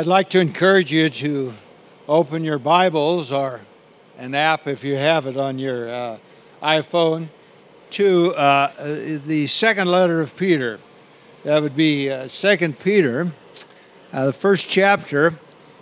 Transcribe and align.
I'd 0.00 0.06
like 0.06 0.30
to 0.30 0.40
encourage 0.40 0.90
you 0.90 1.10
to 1.10 1.52
open 2.08 2.42
your 2.42 2.58
Bibles 2.58 3.30
or 3.30 3.60
an 4.16 4.34
app 4.34 4.66
if 4.66 4.82
you 4.82 4.96
have 4.96 5.26
it 5.26 5.36
on 5.36 5.58
your 5.58 5.90
uh, 5.90 6.18
iPhone 6.62 7.28
to 7.90 8.34
uh, 8.34 8.72
the 9.26 9.46
second 9.46 9.88
letter 9.88 10.22
of 10.22 10.34
Peter. 10.38 10.80
That 11.44 11.60
would 11.60 11.76
be 11.76 12.08
uh, 12.08 12.28
Second 12.28 12.78
Peter, 12.78 13.30
uh, 14.10 14.24
the 14.24 14.32
first 14.32 14.70
chapter, 14.70 15.38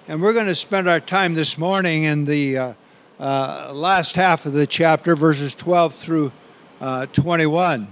and 0.09 0.21
we're 0.21 0.33
going 0.33 0.47
to 0.47 0.55
spend 0.57 0.89
our 0.89 0.99
time 0.99 1.35
this 1.35 1.57
morning 1.57 2.03
in 2.03 2.25
the 2.25 2.59
uh, 2.59 2.75
uh, 3.21 3.71
last 3.73 4.17
half 4.17 4.47
of 4.47 4.53
the 4.53 4.67
chapter, 4.67 5.15
verses 5.15 5.55
12 5.55 5.95
through 5.95 6.33
21. 7.13 7.87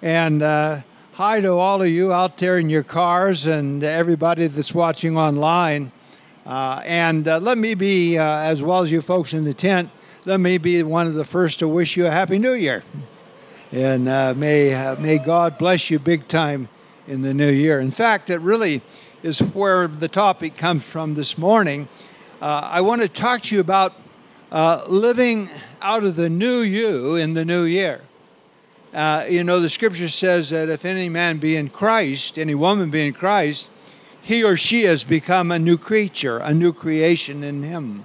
And 0.00 0.42
hi 1.18 1.40
to 1.40 1.48
all 1.48 1.82
of 1.82 1.88
you 1.88 2.12
out 2.12 2.38
there 2.38 2.58
in 2.58 2.70
your 2.70 2.84
cars 2.84 3.44
and 3.44 3.82
everybody 3.82 4.46
that's 4.46 4.72
watching 4.72 5.18
online. 5.18 5.90
Uh, 6.46 6.80
and 6.84 7.26
uh, 7.26 7.38
let 7.38 7.58
me 7.58 7.74
be, 7.74 8.16
uh, 8.16 8.22
as 8.22 8.62
well 8.62 8.82
as 8.82 8.92
you 8.92 9.02
folks 9.02 9.34
in 9.34 9.42
the 9.42 9.52
tent, 9.52 9.90
let 10.26 10.38
me 10.38 10.56
be 10.58 10.80
one 10.84 11.08
of 11.08 11.14
the 11.14 11.24
first 11.24 11.58
to 11.58 11.66
wish 11.66 11.96
you 11.96 12.06
a 12.06 12.10
happy 12.12 12.38
new 12.38 12.52
year. 12.52 12.84
And 13.72 14.08
uh, 14.08 14.34
may, 14.36 14.72
uh, 14.72 14.94
may 15.00 15.18
God 15.18 15.58
bless 15.58 15.90
you 15.90 15.98
big 15.98 16.28
time 16.28 16.68
in 17.08 17.22
the 17.22 17.34
new 17.34 17.50
year. 17.50 17.80
In 17.80 17.90
fact, 17.90 18.30
it 18.30 18.38
really 18.38 18.80
is 19.24 19.40
where 19.40 19.88
the 19.88 20.06
topic 20.06 20.56
comes 20.56 20.84
from 20.84 21.14
this 21.14 21.36
morning. 21.36 21.88
Uh, 22.40 22.60
I 22.62 22.80
want 22.80 23.02
to 23.02 23.08
talk 23.08 23.42
to 23.42 23.56
you 23.56 23.60
about 23.60 23.92
living 24.88 25.50
out 25.82 26.04
of 26.04 26.14
the 26.14 26.30
new 26.30 26.60
you 26.60 27.16
in 27.16 27.34
the 27.34 27.44
new 27.44 27.64
year. 27.64 28.02
Uh, 28.98 29.24
you 29.30 29.44
know, 29.44 29.60
the 29.60 29.70
scripture 29.70 30.08
says 30.08 30.50
that 30.50 30.68
if 30.68 30.84
any 30.84 31.08
man 31.08 31.38
be 31.38 31.54
in 31.54 31.70
Christ, 31.70 32.36
any 32.36 32.56
woman 32.56 32.90
be 32.90 33.06
in 33.06 33.12
Christ, 33.12 33.70
he 34.20 34.42
or 34.42 34.56
she 34.56 34.82
has 34.86 35.04
become 35.04 35.52
a 35.52 35.58
new 35.60 35.78
creature, 35.78 36.38
a 36.38 36.52
new 36.52 36.72
creation 36.72 37.44
in 37.44 37.62
him. 37.62 38.04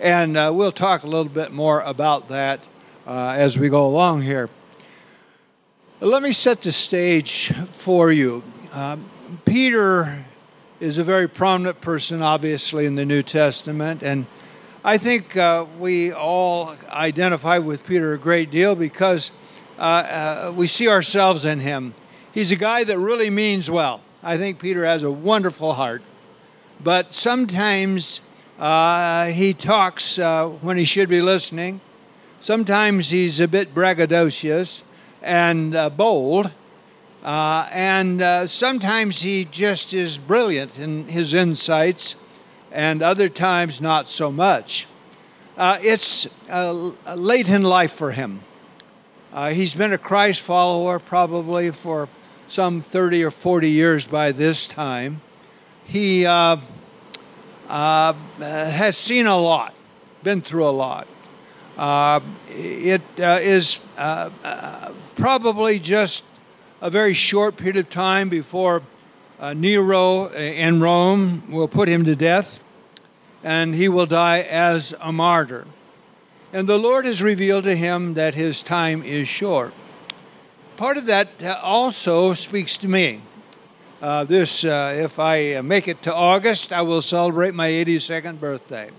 And 0.00 0.38
uh, 0.38 0.50
we'll 0.54 0.72
talk 0.72 1.02
a 1.02 1.06
little 1.06 1.30
bit 1.30 1.52
more 1.52 1.82
about 1.82 2.30
that 2.30 2.60
uh, 3.06 3.34
as 3.36 3.58
we 3.58 3.68
go 3.68 3.86
along 3.86 4.22
here. 4.22 4.48
Let 6.00 6.22
me 6.22 6.32
set 6.32 6.62
the 6.62 6.72
stage 6.72 7.52
for 7.68 8.10
you. 8.10 8.42
Um, 8.72 9.10
Peter 9.44 10.24
is 10.80 10.96
a 10.96 11.04
very 11.04 11.28
prominent 11.28 11.82
person, 11.82 12.22
obviously, 12.22 12.86
in 12.86 12.94
the 12.94 13.04
New 13.04 13.22
Testament, 13.22 14.02
and 14.02 14.24
I 14.84 14.96
think 14.96 15.36
uh, 15.36 15.66
we 15.78 16.12
all 16.12 16.76
identify 16.88 17.58
with 17.58 17.84
Peter 17.84 18.14
a 18.14 18.18
great 18.18 18.50
deal 18.50 18.74
because 18.74 19.30
uh, 19.78 19.82
uh, 19.82 20.52
we 20.54 20.66
see 20.66 20.88
ourselves 20.88 21.44
in 21.44 21.60
him. 21.60 21.94
He's 22.32 22.52
a 22.52 22.56
guy 22.56 22.84
that 22.84 22.98
really 22.98 23.30
means 23.30 23.70
well. 23.70 24.02
I 24.22 24.36
think 24.36 24.58
Peter 24.58 24.84
has 24.84 25.02
a 25.02 25.10
wonderful 25.10 25.74
heart, 25.74 26.02
but 26.82 27.12
sometimes 27.12 28.20
uh, 28.58 29.26
he 29.26 29.52
talks 29.52 30.18
uh, 30.18 30.48
when 30.48 30.76
he 30.76 30.84
should 30.84 31.08
be 31.08 31.20
listening. 31.20 31.80
Sometimes 32.40 33.10
he's 33.10 33.40
a 33.40 33.48
bit 33.48 33.74
braggadocious 33.74 34.84
and 35.22 35.74
uh, 35.74 35.90
bold, 35.90 36.52
uh, 37.24 37.68
and 37.72 38.48
sometimes 38.48 39.22
he 39.22 39.44
just 39.46 39.92
is 39.92 40.18
brilliant 40.18 40.78
in 40.78 41.08
his 41.08 41.34
insights, 41.34 42.16
and 42.70 43.02
other 43.02 43.28
times 43.28 43.80
not 43.80 44.08
so 44.08 44.30
much. 44.30 44.86
it's 45.58 46.28
late 47.16 47.48
in 47.48 47.62
life 47.62 47.92
for 47.92 48.12
him. 48.12 48.40
Uh, 49.34 49.48
he's 49.48 49.74
been 49.74 49.92
a 49.92 49.98
Christ 49.98 50.42
follower 50.42 51.00
probably 51.00 51.72
for 51.72 52.08
some 52.46 52.80
30 52.80 53.24
or 53.24 53.32
40 53.32 53.68
years 53.68 54.06
by 54.06 54.30
this 54.30 54.68
time. 54.68 55.22
He 55.84 56.24
uh, 56.24 56.58
uh, 57.68 58.12
has 58.38 58.96
seen 58.96 59.26
a 59.26 59.36
lot, 59.36 59.74
been 60.22 60.40
through 60.40 60.68
a 60.68 60.70
lot. 60.70 61.08
Uh, 61.76 62.20
it 62.48 63.02
uh, 63.18 63.40
is 63.42 63.80
uh, 63.98 64.92
probably 65.16 65.80
just 65.80 66.22
a 66.80 66.88
very 66.88 67.12
short 67.12 67.56
period 67.56 67.76
of 67.76 67.90
time 67.90 68.28
before 68.28 68.82
Nero 69.56 70.28
in 70.28 70.78
Rome 70.78 71.50
will 71.50 71.66
put 71.66 71.88
him 71.88 72.04
to 72.04 72.14
death, 72.14 72.62
and 73.42 73.74
he 73.74 73.88
will 73.88 74.06
die 74.06 74.42
as 74.42 74.94
a 75.00 75.10
martyr. 75.10 75.66
And 76.54 76.68
the 76.68 76.78
Lord 76.78 77.04
has 77.04 77.20
revealed 77.20 77.64
to 77.64 77.74
him 77.74 78.14
that 78.14 78.36
his 78.36 78.62
time 78.62 79.02
is 79.02 79.26
short. 79.26 79.74
Part 80.76 80.96
of 80.96 81.06
that 81.06 81.28
also 81.60 82.32
speaks 82.32 82.76
to 82.76 82.86
me. 82.86 83.22
Uh, 84.00 84.22
this, 84.22 84.62
uh, 84.62 84.94
if 84.96 85.18
I 85.18 85.60
make 85.62 85.88
it 85.88 86.00
to 86.02 86.14
August, 86.14 86.72
I 86.72 86.82
will 86.82 87.02
celebrate 87.02 87.54
my 87.54 87.70
82nd 87.70 88.38
birthday. 88.38 88.90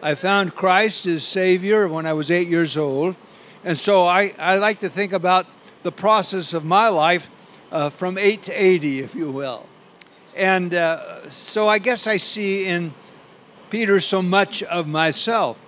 I 0.00 0.14
found 0.14 0.54
Christ 0.54 1.06
as 1.06 1.24
Savior 1.24 1.88
when 1.88 2.06
I 2.06 2.12
was 2.12 2.30
eight 2.30 2.46
years 2.46 2.76
old. 2.76 3.16
And 3.64 3.76
so 3.76 4.04
I, 4.04 4.32
I 4.38 4.58
like 4.58 4.78
to 4.78 4.88
think 4.88 5.12
about 5.12 5.46
the 5.82 5.90
process 5.90 6.54
of 6.54 6.64
my 6.64 6.86
life 6.86 7.28
uh, 7.72 7.90
from 7.90 8.16
8 8.16 8.44
to 8.44 8.52
80, 8.52 9.00
if 9.00 9.16
you 9.16 9.28
will. 9.32 9.68
And 10.36 10.72
uh, 10.72 11.28
so 11.30 11.66
I 11.66 11.80
guess 11.80 12.06
I 12.06 12.16
see 12.16 12.66
in 12.66 12.94
Peter 13.70 13.98
so 13.98 14.22
much 14.22 14.62
of 14.62 14.86
myself. 14.86 15.58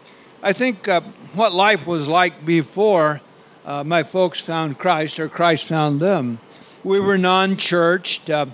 I 0.45 0.53
think 0.53 0.89
uh, 0.89 1.01
what 1.35 1.53
life 1.53 1.87
was 1.87 2.07
like 2.07 2.47
before 2.47 3.21
uh, 3.65 3.83
my 3.83 4.03
folks 4.03 4.41
found 4.41 4.79
Christ 4.79 5.19
or 5.19 5.29
Christ 5.29 5.65
found 5.65 6.01
them. 6.01 6.39
We 6.85 7.01
were 7.01 7.19
non 7.19 7.57
churched. 7.57 8.31
Uh, 8.31 8.47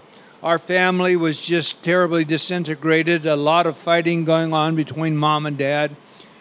our 0.43 0.59
family 0.59 1.17
was 1.17 1.45
just 1.45 1.83
terribly 1.83 2.25
disintegrated, 2.25 3.27
a 3.27 3.37
lot 3.37 3.67
of 3.67 3.77
fighting 3.77 4.25
going 4.25 4.55
on 4.55 4.77
between 4.77 5.17
mom 5.17 5.45
and 5.45 5.59
dad. 5.59 5.95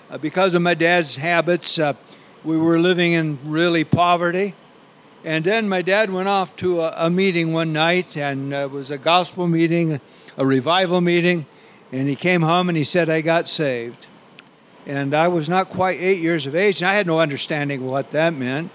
Uh, 0.09 0.17
because 0.17 0.55
of 0.55 0.61
my 0.61 0.73
dad's 0.73 1.17
habits, 1.17 1.77
uh, 1.77 1.94
we 2.45 2.57
were 2.57 2.79
living 2.79 3.13
in 3.13 3.38
really 3.44 3.83
poverty. 3.83 4.56
And 5.25 5.44
then 5.44 5.67
my 5.67 5.81
dad 5.81 6.09
went 6.09 6.29
off 6.29 6.56
to 6.57 6.79
a, 6.79 6.94
a 6.95 7.09
meeting 7.09 7.51
one 7.51 7.73
night, 7.73 8.16
and 8.16 8.53
it 8.53 8.71
was 8.71 8.89
a 8.89 8.97
gospel 8.97 9.47
meeting, 9.47 10.00
a 10.38 10.45
revival 10.45 11.01
meeting. 11.01 11.45
And 11.91 12.07
he 12.07 12.16
came 12.16 12.44
home 12.44 12.69
and 12.69 12.77
he 12.77 12.85
said, 12.85 13.09
I 13.09 13.19
got 13.19 13.50
saved 13.50 14.07
and 14.89 15.13
I 15.13 15.27
was 15.27 15.47
not 15.47 15.69
quite 15.69 16.00
eight 16.00 16.17
years 16.17 16.47
of 16.47 16.55
age, 16.55 16.81
and 16.81 16.89
I 16.89 16.95
had 16.95 17.05
no 17.05 17.19
understanding 17.19 17.85
what 17.85 18.09
that 18.11 18.33
meant. 18.33 18.72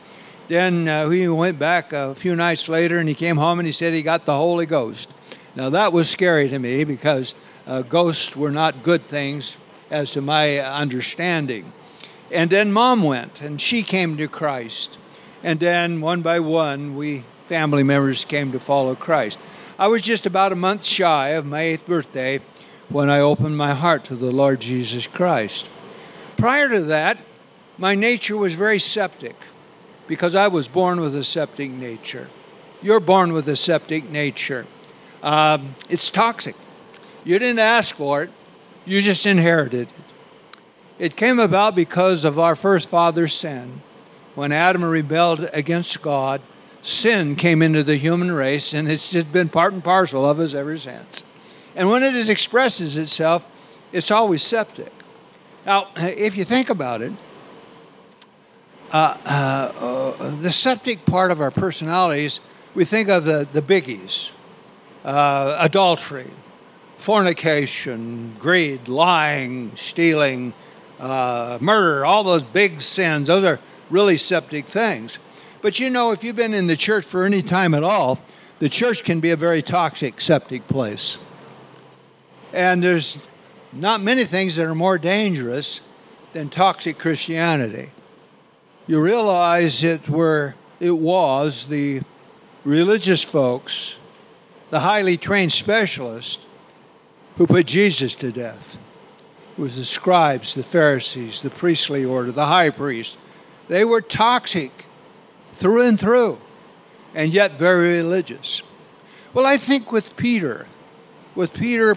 Then 0.46 0.86
uh, 0.86 1.08
he 1.08 1.26
went 1.26 1.58
back 1.58 1.92
a 1.92 2.14
few 2.14 2.36
nights 2.36 2.68
later, 2.68 2.98
and 2.98 3.08
he 3.08 3.16
came 3.16 3.36
home 3.36 3.58
and 3.58 3.66
he 3.66 3.72
said 3.72 3.92
he 3.92 4.02
got 4.02 4.24
the 4.24 4.36
Holy 4.36 4.64
Ghost. 4.64 5.12
Now 5.56 5.70
that 5.70 5.92
was 5.92 6.08
scary 6.08 6.48
to 6.50 6.58
me 6.60 6.84
because 6.84 7.34
uh, 7.66 7.82
ghosts 7.82 8.36
were 8.36 8.52
not 8.52 8.84
good 8.84 9.08
things, 9.08 9.56
as 9.90 10.12
to 10.12 10.20
my 10.20 10.58
understanding. 10.60 11.72
And 12.30 12.48
then 12.48 12.72
mom 12.72 13.02
went, 13.02 13.40
and 13.40 13.60
she 13.60 13.82
came 13.82 14.16
to 14.18 14.28
Christ. 14.28 14.98
And 15.42 15.58
then 15.58 16.00
one 16.00 16.22
by 16.22 16.38
one, 16.38 16.96
we 16.96 17.24
family 17.48 17.82
members 17.82 18.24
came 18.24 18.52
to 18.52 18.60
follow 18.60 18.94
Christ. 18.94 19.40
I 19.80 19.88
was 19.88 20.00
just 20.00 20.26
about 20.26 20.52
a 20.52 20.56
month 20.56 20.84
shy 20.84 21.30
of 21.30 21.44
my 21.44 21.62
eighth 21.62 21.86
birthday 21.86 22.40
when 22.88 23.10
I 23.10 23.18
opened 23.18 23.56
my 23.56 23.74
heart 23.74 24.04
to 24.04 24.14
the 24.14 24.30
Lord 24.30 24.60
Jesus 24.60 25.08
Christ. 25.08 25.68
Prior 26.36 26.68
to 26.68 26.80
that, 26.82 27.18
my 27.78 27.94
nature 27.94 28.36
was 28.36 28.54
very 28.54 28.78
septic 28.78 29.36
because 30.06 30.34
I 30.34 30.48
was 30.48 30.68
born 30.68 31.00
with 31.00 31.14
a 31.14 31.24
septic 31.24 31.70
nature. 31.70 32.28
You're 32.82 33.00
born 33.00 33.32
with 33.32 33.48
a 33.48 33.56
septic 33.56 34.10
nature. 34.10 34.66
Um, 35.22 35.74
it's 35.88 36.10
toxic. 36.10 36.54
You 37.24 37.38
didn't 37.38 37.60
ask 37.60 37.94
for 37.94 38.22
it, 38.22 38.30
you 38.84 39.00
just 39.00 39.24
inherited 39.24 39.88
it. 39.88 39.94
It 40.98 41.16
came 41.16 41.38
about 41.38 41.74
because 41.74 42.22
of 42.24 42.38
our 42.38 42.54
first 42.54 42.88
father's 42.88 43.34
sin. 43.34 43.82
When 44.34 44.52
Adam 44.52 44.84
rebelled 44.84 45.48
against 45.52 46.02
God, 46.02 46.40
sin 46.82 47.34
came 47.34 47.62
into 47.62 47.82
the 47.82 47.96
human 47.96 48.30
race, 48.30 48.74
and 48.74 48.88
it's 48.88 49.10
just 49.10 49.32
been 49.32 49.48
part 49.48 49.72
and 49.72 49.82
parcel 49.82 50.28
of 50.28 50.38
us 50.38 50.54
ever 50.54 50.76
since. 50.76 51.24
And 51.74 51.88
when 51.88 52.02
it 52.02 52.28
expresses 52.28 52.96
itself, 52.96 53.44
it's 53.92 54.10
always 54.10 54.42
septic. 54.42 54.92
Now, 55.66 55.88
if 55.96 56.36
you 56.36 56.44
think 56.44 56.68
about 56.68 57.00
it, 57.00 57.12
uh, 58.92 59.16
uh, 59.24 59.72
uh, 60.18 60.36
the 60.36 60.50
septic 60.50 61.06
part 61.06 61.30
of 61.30 61.40
our 61.40 61.50
personalities, 61.50 62.40
we 62.74 62.84
think 62.84 63.08
of 63.08 63.24
the, 63.24 63.48
the 63.52 63.62
biggies 63.62 64.30
uh, 65.04 65.56
adultery, 65.60 66.30
fornication, 66.98 68.36
greed, 68.38 68.88
lying, 68.88 69.74
stealing, 69.74 70.54
uh, 70.98 71.58
murder, 71.60 72.04
all 72.04 72.24
those 72.24 72.44
big 72.44 72.80
sins. 72.80 73.28
Those 73.28 73.44
are 73.44 73.60
really 73.90 74.16
septic 74.16 74.66
things. 74.66 75.18
But 75.60 75.78
you 75.78 75.90
know, 75.90 76.12
if 76.12 76.22
you've 76.24 76.36
been 76.36 76.54
in 76.54 76.66
the 76.66 76.76
church 76.76 77.04
for 77.04 77.24
any 77.24 77.42
time 77.42 77.74
at 77.74 77.82
all, 77.82 78.18
the 78.58 78.68
church 78.68 79.02
can 79.02 79.20
be 79.20 79.30
a 79.30 79.36
very 79.36 79.62
toxic, 79.62 80.20
septic 80.20 80.66
place. 80.68 81.18
And 82.52 82.82
there's 82.82 83.18
not 83.74 84.00
many 84.00 84.24
things 84.24 84.56
that 84.56 84.66
are 84.66 84.74
more 84.74 84.98
dangerous 84.98 85.80
than 86.32 86.48
toxic 86.48 86.98
Christianity. 86.98 87.90
You 88.86 89.00
realize 89.00 89.82
it 89.82 90.08
were 90.08 90.54
it 90.80 90.98
was 90.98 91.66
the 91.66 92.02
religious 92.64 93.22
folks, 93.22 93.96
the 94.70 94.80
highly 94.80 95.16
trained 95.16 95.52
specialists, 95.52 96.38
who 97.36 97.46
put 97.46 97.66
Jesus 97.66 98.14
to 98.16 98.30
death. 98.30 98.76
It 99.56 99.60
was 99.60 99.76
the 99.76 99.84
scribes, 99.84 100.54
the 100.54 100.62
Pharisees, 100.62 101.42
the 101.42 101.50
priestly 101.50 102.04
order, 102.04 102.32
the 102.32 102.46
high 102.46 102.70
priest. 102.70 103.16
They 103.68 103.84
were 103.84 104.00
toxic 104.00 104.86
through 105.54 105.82
and 105.82 105.98
through, 105.98 106.38
and 107.14 107.32
yet 107.32 107.58
very 107.58 107.94
religious. 107.98 108.62
Well, 109.32 109.46
I 109.46 109.56
think 109.56 109.90
with 109.90 110.16
Peter, 110.16 110.66
with 111.34 111.54
Peter, 111.54 111.96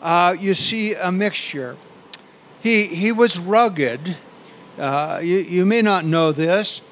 uh, 0.00 0.34
you 0.38 0.54
see 0.54 0.94
a 0.94 1.12
mixture. 1.12 1.76
He, 2.62 2.86
he 2.86 3.12
was 3.12 3.38
rugged. 3.38 4.16
Uh, 4.78 5.20
you, 5.22 5.38
you 5.38 5.66
may 5.66 5.82
not 5.82 6.04
know 6.04 6.32
this, 6.32 6.82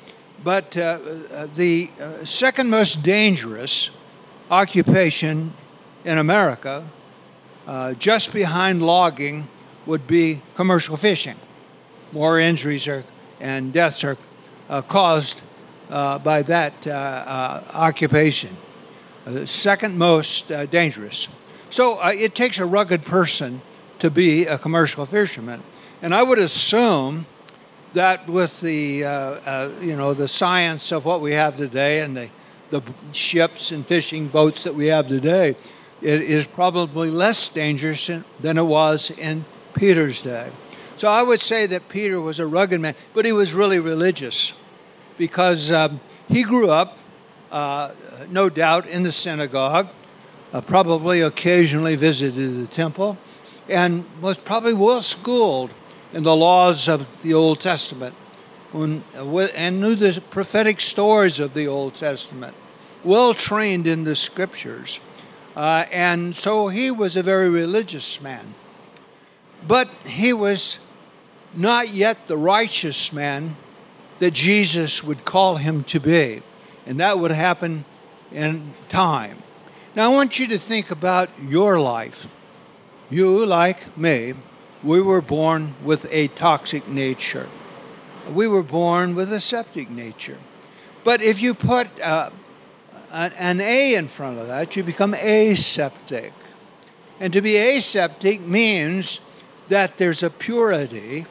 but 0.44 0.76
uh, 0.76 0.98
uh 1.30 1.46
the 1.54 1.90
uh, 2.00 2.24
second 2.24 2.70
most 2.70 3.02
dangerous 3.02 3.90
occupation 4.50 5.52
in 6.04 6.18
America, 6.18 6.88
uh, 7.66 7.92
just 7.94 8.32
behind 8.32 8.82
logging, 8.82 9.48
would 9.86 10.06
be 10.06 10.40
commercial 10.54 10.96
fishing. 10.96 11.36
More 12.12 12.38
injuries 12.38 12.86
are, 12.88 13.04
and 13.40 13.72
deaths 13.72 14.04
are 14.04 14.16
caused 14.88 15.42
by 15.88 16.42
that 16.42 16.86
occupation. 17.74 18.56
second 19.44 19.96
most 19.96 20.48
dangerous. 20.70 21.28
So 21.70 22.00
uh, 22.00 22.12
it 22.14 22.34
takes 22.34 22.58
a 22.58 22.66
rugged 22.66 23.04
person 23.04 23.60
to 23.98 24.10
be 24.10 24.46
a 24.46 24.58
commercial 24.58 25.04
fisherman. 25.06 25.62
And 26.00 26.14
I 26.14 26.22
would 26.22 26.38
assume 26.38 27.26
that 27.92 28.28
with 28.28 28.60
the 28.60 29.04
uh, 29.04 29.10
uh, 29.10 29.70
you 29.80 29.96
know 29.96 30.14
the 30.14 30.28
science 30.28 30.92
of 30.92 31.04
what 31.04 31.20
we 31.20 31.32
have 31.32 31.56
today 31.56 32.00
and 32.00 32.16
the 32.16 32.30
the 32.70 32.82
ships 33.12 33.72
and 33.72 33.86
fishing 33.86 34.28
boats 34.28 34.62
that 34.64 34.74
we 34.74 34.86
have 34.86 35.08
today, 35.08 35.56
it 36.02 36.22
is 36.22 36.46
probably 36.46 37.10
less 37.10 37.48
dangerous 37.48 38.10
than 38.40 38.58
it 38.58 38.66
was 38.66 39.10
in 39.10 39.44
Peter's 39.74 40.22
day. 40.22 40.50
So 40.96 41.08
I 41.08 41.22
would 41.22 41.40
say 41.40 41.66
that 41.66 41.88
Peter 41.88 42.20
was 42.20 42.38
a 42.40 42.46
rugged 42.46 42.80
man, 42.80 42.94
but 43.14 43.24
he 43.24 43.32
was 43.32 43.54
really 43.54 43.78
religious 43.78 44.52
because 45.16 45.72
um, 45.72 46.00
he 46.28 46.42
grew 46.42 46.70
up, 46.70 46.98
uh, 47.50 47.92
no 48.30 48.48
doubt, 48.48 48.86
in 48.86 49.02
the 49.02 49.12
synagogue 49.12 49.88
uh, 50.52 50.60
probably 50.60 51.20
occasionally 51.20 51.96
visited 51.96 52.56
the 52.56 52.66
temple, 52.66 53.18
and 53.68 54.04
was 54.20 54.38
probably 54.38 54.74
well 54.74 55.02
schooled 55.02 55.70
in 56.12 56.22
the 56.22 56.34
laws 56.34 56.88
of 56.88 57.06
the 57.22 57.34
Old 57.34 57.60
Testament 57.60 58.14
when, 58.72 59.02
uh, 59.16 59.38
and 59.54 59.80
knew 59.80 59.94
the 59.94 60.20
prophetic 60.30 60.80
stories 60.80 61.40
of 61.40 61.54
the 61.54 61.66
Old 61.66 61.94
Testament, 61.94 62.54
well 63.04 63.34
trained 63.34 63.86
in 63.86 64.04
the 64.04 64.16
scriptures. 64.16 65.00
Uh, 65.56 65.86
and 65.90 66.34
so 66.34 66.68
he 66.68 66.90
was 66.90 67.16
a 67.16 67.22
very 67.22 67.48
religious 67.48 68.20
man. 68.20 68.54
But 69.66 69.88
he 70.04 70.32
was 70.32 70.78
not 71.54 71.88
yet 71.88 72.28
the 72.28 72.36
righteous 72.36 73.12
man 73.12 73.56
that 74.18 74.32
Jesus 74.32 75.02
would 75.02 75.24
call 75.24 75.56
him 75.56 75.84
to 75.84 75.98
be. 75.98 76.42
And 76.86 77.00
that 77.00 77.18
would 77.18 77.32
happen 77.32 77.84
in 78.32 78.74
time. 78.88 79.42
Now, 79.98 80.12
I 80.12 80.14
want 80.14 80.38
you 80.38 80.46
to 80.46 80.58
think 80.58 80.92
about 80.92 81.28
your 81.42 81.80
life. 81.80 82.28
You, 83.10 83.44
like 83.44 83.98
me, 83.98 84.34
we 84.84 85.00
were 85.00 85.20
born 85.20 85.74
with 85.82 86.06
a 86.12 86.28
toxic 86.28 86.86
nature. 86.86 87.48
We 88.32 88.46
were 88.46 88.62
born 88.62 89.16
with 89.16 89.32
a 89.32 89.40
septic 89.40 89.90
nature. 89.90 90.38
But 91.02 91.20
if 91.20 91.42
you 91.42 91.52
put 91.52 91.88
uh, 92.00 92.30
an 93.10 93.60
A 93.60 93.96
in 93.96 94.06
front 94.06 94.38
of 94.38 94.46
that, 94.46 94.76
you 94.76 94.84
become 94.84 95.14
aseptic. 95.14 96.32
And 97.18 97.32
to 97.32 97.40
be 97.40 97.56
aseptic 97.56 98.42
means 98.42 99.18
that 99.66 99.98
there's 99.98 100.22
a 100.22 100.30
purity, 100.30 101.26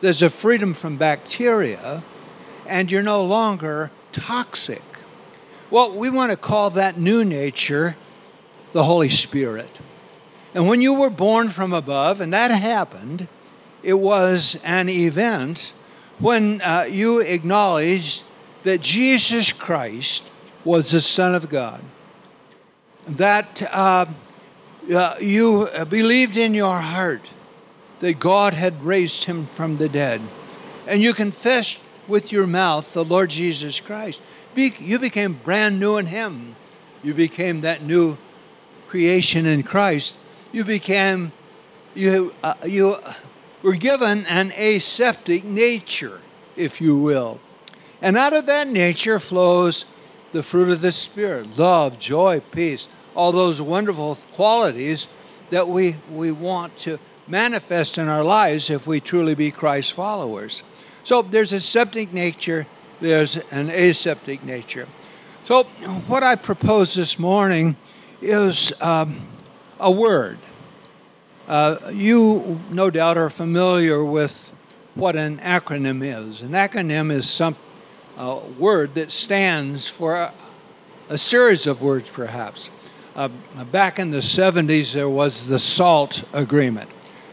there's 0.00 0.22
a 0.22 0.30
freedom 0.30 0.74
from 0.74 0.96
bacteria, 0.96 2.04
and 2.68 2.88
you're 2.88 3.02
no 3.02 3.24
longer 3.24 3.90
toxic. 4.12 4.89
Well, 5.70 5.92
we 5.92 6.10
want 6.10 6.32
to 6.32 6.36
call 6.36 6.70
that 6.70 6.98
new 6.98 7.24
nature 7.24 7.96
the 8.72 8.82
Holy 8.82 9.08
Spirit. 9.08 9.70
And 10.52 10.66
when 10.66 10.82
you 10.82 10.94
were 10.94 11.10
born 11.10 11.48
from 11.48 11.72
above, 11.72 12.20
and 12.20 12.32
that 12.32 12.50
happened, 12.50 13.28
it 13.84 13.94
was 13.94 14.60
an 14.64 14.88
event 14.88 15.72
when 16.18 16.60
uh, 16.62 16.86
you 16.90 17.20
acknowledged 17.20 18.24
that 18.64 18.80
Jesus 18.80 19.52
Christ 19.52 20.24
was 20.64 20.90
the 20.90 21.00
Son 21.00 21.36
of 21.36 21.48
God. 21.48 21.84
That 23.06 23.62
uh, 23.72 24.06
uh, 24.92 25.14
you 25.20 25.68
believed 25.88 26.36
in 26.36 26.52
your 26.52 26.78
heart 26.78 27.22
that 28.00 28.18
God 28.18 28.54
had 28.54 28.82
raised 28.82 29.24
him 29.24 29.46
from 29.46 29.76
the 29.76 29.88
dead. 29.88 30.20
And 30.88 31.00
you 31.00 31.14
confessed 31.14 31.78
with 32.08 32.32
your 32.32 32.48
mouth 32.48 32.92
the 32.92 33.04
Lord 33.04 33.30
Jesus 33.30 33.78
Christ 33.78 34.20
you 34.66 34.98
became 34.98 35.34
brand 35.34 35.78
new 35.80 35.96
in 35.96 36.06
Him. 36.06 36.56
You 37.02 37.14
became 37.14 37.62
that 37.62 37.82
new 37.82 38.18
creation 38.88 39.46
in 39.46 39.62
Christ. 39.62 40.14
You 40.52 40.64
became, 40.64 41.32
you, 41.94 42.34
uh, 42.42 42.54
you 42.66 42.96
were 43.62 43.74
given 43.74 44.26
an 44.26 44.52
aseptic 44.52 45.44
nature, 45.44 46.20
if 46.56 46.80
you 46.80 46.96
will. 46.96 47.40
And 48.02 48.16
out 48.16 48.32
of 48.32 48.46
that 48.46 48.68
nature 48.68 49.20
flows 49.20 49.84
the 50.32 50.42
fruit 50.42 50.68
of 50.68 50.80
the 50.80 50.92
Spirit 50.92 51.58
love, 51.58 51.98
joy, 51.98 52.40
peace, 52.52 52.88
all 53.14 53.32
those 53.32 53.60
wonderful 53.60 54.16
qualities 54.32 55.08
that 55.50 55.68
we, 55.68 55.96
we 56.10 56.30
want 56.32 56.76
to 56.78 56.98
manifest 57.26 57.98
in 57.98 58.08
our 58.08 58.24
lives 58.24 58.70
if 58.70 58.86
we 58.86 59.00
truly 59.00 59.34
be 59.34 59.50
Christ 59.50 59.92
followers. 59.92 60.62
So 61.02 61.22
there's 61.22 61.52
a 61.52 61.60
septic 61.60 62.12
nature 62.12 62.66
there's 63.00 63.36
an 63.50 63.70
aseptic 63.70 64.44
nature. 64.44 64.86
So, 65.44 65.64
what 66.06 66.22
I 66.22 66.36
propose 66.36 66.94
this 66.94 67.18
morning 67.18 67.76
is 68.22 68.72
um, 68.80 69.26
a 69.78 69.90
word. 69.90 70.38
Uh, 71.48 71.90
you, 71.92 72.60
no 72.70 72.90
doubt, 72.90 73.18
are 73.18 73.30
familiar 73.30 74.04
with 74.04 74.52
what 74.94 75.16
an 75.16 75.38
acronym 75.38 76.04
is. 76.04 76.42
An 76.42 76.50
acronym 76.50 77.10
is 77.10 77.28
some 77.28 77.56
uh, 78.16 78.40
word 78.58 78.94
that 78.94 79.10
stands 79.10 79.88
for 79.88 80.14
a, 80.14 80.32
a 81.08 81.18
series 81.18 81.66
of 81.66 81.82
words, 81.82 82.08
perhaps. 82.08 82.70
Uh, 83.16 83.28
back 83.72 83.98
in 83.98 84.10
the 84.10 84.18
70s, 84.18 84.92
there 84.92 85.08
was 85.08 85.48
the 85.48 85.58
SALT 85.58 86.22
agreement. 86.32 86.90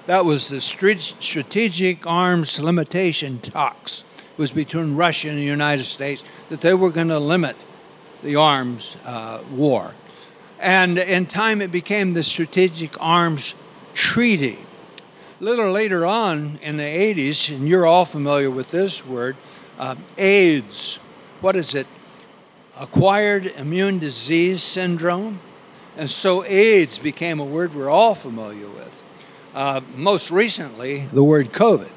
That 0.07 0.25
was 0.25 0.47
the 0.47 0.61
Strategic 0.61 2.07
Arms 2.07 2.59
Limitation 2.59 3.39
Talks 3.39 4.03
was 4.37 4.51
between 4.51 4.95
Russia 4.95 5.29
and 5.29 5.37
the 5.37 5.43
United 5.43 5.83
States 5.83 6.23
that 6.49 6.61
they 6.61 6.73
were 6.73 6.91
going 6.91 7.09
to 7.09 7.19
limit 7.19 7.55
the 8.23 8.35
arms 8.35 8.95
uh, 9.05 9.41
war. 9.51 9.93
And 10.59 10.97
in 10.97 11.25
time, 11.25 11.61
it 11.61 11.71
became 11.71 12.13
the 12.13 12.23
Strategic 12.23 12.99
Arms 13.01 13.55
Treaty. 13.93 14.59
A 15.39 15.43
little 15.43 15.71
later 15.71 16.05
on 16.05 16.59
in 16.63 16.77
the 16.77 16.83
80s, 16.83 17.55
and 17.55 17.67
you're 17.67 17.85
all 17.85 18.05
familiar 18.05 18.49
with 18.49 18.71
this 18.71 19.05
word, 19.05 19.35
uh, 19.77 19.95
AIDS. 20.17 20.97
What 21.41 21.55
is 21.55 21.75
it? 21.75 21.85
Acquired 22.79 23.47
immune 23.57 23.99
disease 23.99 24.63
syndrome. 24.63 25.39
And 25.95 26.09
so 26.09 26.43
AIDS 26.45 26.97
became 26.97 27.39
a 27.39 27.45
word 27.45 27.75
we're 27.75 27.89
all 27.89 28.15
familiar 28.15 28.67
with. 28.67 29.03
Uh, 29.53 29.81
most 29.95 30.31
recently, 30.31 31.07
the 31.11 31.23
word 31.23 31.51
COVID 31.51 31.91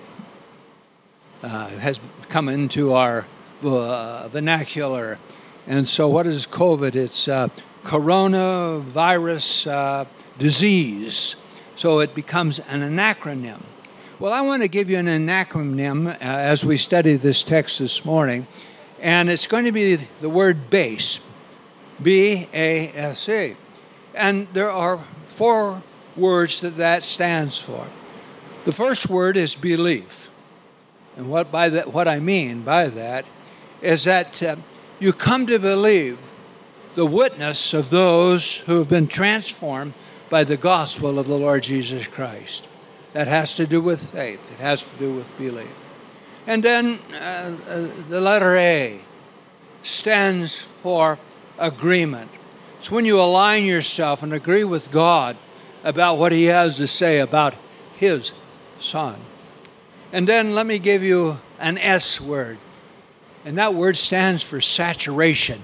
uh, 1.43 1.69
has 1.79 2.01
come 2.29 2.49
into 2.49 2.93
our 2.93 3.27
uh, 3.63 4.29
vernacular. 4.29 5.19
And 5.67 5.87
so, 5.87 6.09
what 6.09 6.27
is 6.27 6.47
COVID? 6.47 6.95
It's 6.95 7.29
uh, 7.29 7.49
coronavirus 7.85 9.71
uh, 9.71 10.05
disease. 10.39 11.37
So 11.77 12.01
it 12.01 12.15
becomes 12.15 12.59
an 12.59 12.83
acronym. 12.97 13.63
Well, 14.19 14.33
I 14.35 14.43
want 14.43 14.63
to 14.63 14.69
give 14.69 14.91
you 14.91 14.99
an 14.99 15.07
acronym 15.07 16.09
uh, 16.09 16.17
as 16.21 16.65
we 16.65 16.77
study 16.77 17.17
this 17.17 17.43
text 17.43 17.79
this 17.79 18.05
morning, 18.05 18.47
and 19.01 19.31
it's 19.31 19.47
going 19.47 19.65
to 19.65 19.73
be 19.73 19.97
the 20.21 20.29
word 20.29 20.69
base 20.69 21.21
B 22.03 22.49
A 22.53 22.89
S 22.89 23.29
E. 23.29 23.57
And 24.15 24.47
there 24.53 24.71
are 24.71 25.03
four 25.29 25.83
words 26.17 26.61
that 26.61 26.77
that 26.77 27.03
stands 27.03 27.59
for. 27.59 27.87
The 28.65 28.73
first 28.73 29.09
word 29.09 29.37
is 29.37 29.55
belief. 29.55 30.30
And 31.21 31.29
what, 31.29 31.53
by 31.53 31.69
that, 31.69 31.93
what 31.93 32.09
I 32.09 32.19
mean 32.19 32.63
by 32.63 32.89
that 32.89 33.27
is 33.83 34.05
that 34.05 34.43
uh, 34.43 34.57
you 34.99 35.13
come 35.13 35.47
to 35.49 35.59
believe 35.59 36.19
the 36.95 37.05
witness 37.05 37.75
of 37.75 37.91
those 37.91 38.57
who 38.61 38.79
have 38.79 38.89
been 38.89 39.07
transformed 39.07 39.93
by 40.31 40.45
the 40.45 40.57
gospel 40.57 41.19
of 41.19 41.27
the 41.27 41.37
Lord 41.37 41.63
Jesus 41.63 42.07
Christ. 42.07 42.67
That 43.13 43.29
has 43.29 43.53
to 43.57 43.67
do 43.67 43.83
with 43.83 44.13
faith, 44.13 44.41
it 44.51 44.61
has 44.61 44.83
to 44.83 44.97
do 44.99 45.13
with 45.13 45.27
belief. 45.37 45.69
And 46.47 46.63
then 46.63 46.99
uh, 47.13 47.55
uh, 47.69 47.89
the 48.09 48.23
letter 48.23 48.57
A 48.57 49.03
stands 49.83 50.63
for 50.83 51.19
agreement. 51.59 52.31
It's 52.79 52.91
when 52.91 53.05
you 53.05 53.21
align 53.21 53.67
yourself 53.67 54.23
and 54.23 54.33
agree 54.33 54.65
with 54.65 54.91
God 54.91 55.37
about 55.85 56.17
what 56.17 56.33
he 56.33 56.45
has 56.45 56.79
to 56.79 56.87
say 56.87 57.19
about 57.19 57.53
his 57.97 58.33
son. 58.79 59.21
And 60.13 60.27
then 60.27 60.55
let 60.55 60.67
me 60.67 60.79
give 60.79 61.03
you 61.03 61.39
an 61.59 61.79
S 61.79 62.21
word. 62.21 62.59
And 63.45 63.57
that 63.59 63.75
word 63.75 63.97
stands 63.97 64.43
for 64.43 64.61
saturation. 64.61 65.63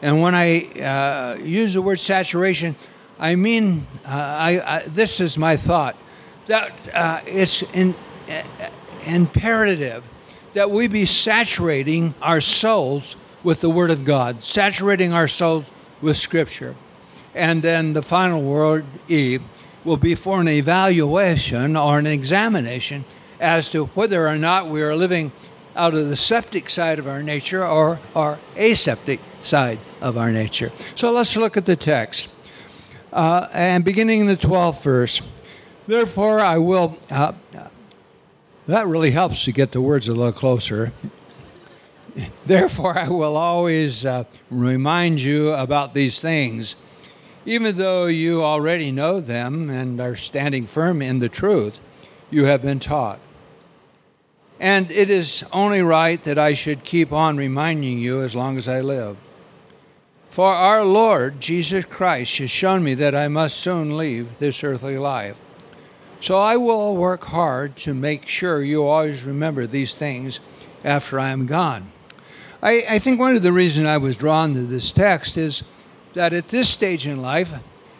And 0.00 0.20
when 0.20 0.34
I 0.34 0.64
uh, 0.80 1.36
use 1.42 1.74
the 1.74 1.82
word 1.82 2.00
saturation, 2.00 2.74
I 3.18 3.36
mean, 3.36 3.86
uh, 4.04 4.08
I, 4.08 4.76
I, 4.76 4.82
this 4.88 5.20
is 5.20 5.38
my 5.38 5.56
thought 5.56 5.96
that 6.46 6.72
uh, 6.92 7.20
it's 7.24 7.62
in, 7.74 7.94
uh, 8.28 8.42
imperative 9.06 10.04
that 10.54 10.70
we 10.70 10.86
be 10.86 11.06
saturating 11.06 12.14
our 12.20 12.40
souls 12.40 13.16
with 13.42 13.60
the 13.60 13.70
Word 13.70 13.90
of 13.90 14.04
God, 14.04 14.42
saturating 14.42 15.12
our 15.12 15.28
souls 15.28 15.64
with 16.00 16.16
Scripture. 16.16 16.74
And 17.34 17.62
then 17.62 17.92
the 17.92 18.02
final 18.02 18.42
word, 18.42 18.84
E, 19.08 19.38
will 19.84 19.96
be 19.96 20.14
for 20.14 20.40
an 20.40 20.48
evaluation 20.48 21.76
or 21.76 21.98
an 21.98 22.06
examination 22.06 23.04
as 23.42 23.68
to 23.70 23.86
whether 23.86 24.26
or 24.26 24.38
not 24.38 24.68
we 24.68 24.82
are 24.82 24.94
living 24.94 25.32
out 25.74 25.94
of 25.94 26.08
the 26.08 26.16
septic 26.16 26.70
side 26.70 26.98
of 26.98 27.08
our 27.08 27.22
nature 27.22 27.66
or 27.66 27.98
our 28.14 28.38
aseptic 28.56 29.20
side 29.40 29.78
of 30.00 30.16
our 30.16 30.30
nature. 30.30 30.70
So 30.94 31.10
let's 31.10 31.36
look 31.36 31.56
at 31.56 31.66
the 31.66 31.76
text. 31.76 32.28
Uh, 33.12 33.48
and 33.52 33.84
beginning 33.84 34.20
in 34.20 34.26
the 34.26 34.36
12th 34.36 34.82
verse, 34.82 35.20
therefore 35.86 36.40
I 36.40 36.58
will. 36.58 36.98
Uh, 37.10 37.32
that 38.68 38.86
really 38.86 39.10
helps 39.10 39.44
to 39.44 39.52
get 39.52 39.72
the 39.72 39.80
words 39.80 40.08
a 40.08 40.12
little 40.12 40.32
closer. 40.32 40.92
Therefore, 42.46 42.96
I 42.96 43.08
will 43.08 43.36
always 43.36 44.04
uh, 44.04 44.24
remind 44.50 45.20
you 45.20 45.50
about 45.50 45.94
these 45.94 46.20
things, 46.20 46.76
even 47.44 47.76
though 47.76 48.06
you 48.06 48.44
already 48.44 48.92
know 48.92 49.18
them 49.18 49.68
and 49.68 50.00
are 50.00 50.14
standing 50.14 50.66
firm 50.66 51.02
in 51.02 51.18
the 51.18 51.28
truth 51.28 51.80
you 52.30 52.44
have 52.44 52.62
been 52.62 52.78
taught. 52.78 53.18
And 54.62 54.92
it 54.92 55.10
is 55.10 55.44
only 55.52 55.82
right 55.82 56.22
that 56.22 56.38
I 56.38 56.54
should 56.54 56.84
keep 56.84 57.12
on 57.12 57.36
reminding 57.36 57.98
you 57.98 58.22
as 58.22 58.36
long 58.36 58.56
as 58.56 58.68
I 58.68 58.80
live. 58.80 59.16
For 60.30 60.54
our 60.54 60.84
Lord 60.84 61.40
Jesus 61.40 61.84
Christ 61.84 62.38
has 62.38 62.52
shown 62.52 62.84
me 62.84 62.94
that 62.94 63.12
I 63.12 63.26
must 63.26 63.56
soon 63.56 63.96
leave 63.96 64.38
this 64.38 64.62
earthly 64.62 64.98
life. 64.98 65.36
So 66.20 66.38
I 66.38 66.58
will 66.58 66.96
work 66.96 67.24
hard 67.24 67.74
to 67.78 67.92
make 67.92 68.28
sure 68.28 68.62
you 68.62 68.86
always 68.86 69.24
remember 69.24 69.66
these 69.66 69.96
things 69.96 70.38
after 70.84 71.18
I 71.18 71.30
am 71.30 71.46
gone. 71.46 71.90
I, 72.62 72.84
I 72.88 72.98
think 73.00 73.18
one 73.18 73.34
of 73.34 73.42
the 73.42 73.52
reasons 73.52 73.88
I 73.88 73.98
was 73.98 74.16
drawn 74.16 74.54
to 74.54 74.60
this 74.60 74.92
text 74.92 75.36
is 75.36 75.64
that 76.14 76.32
at 76.32 76.46
this 76.46 76.68
stage 76.68 77.04
in 77.04 77.20
life, 77.20 77.52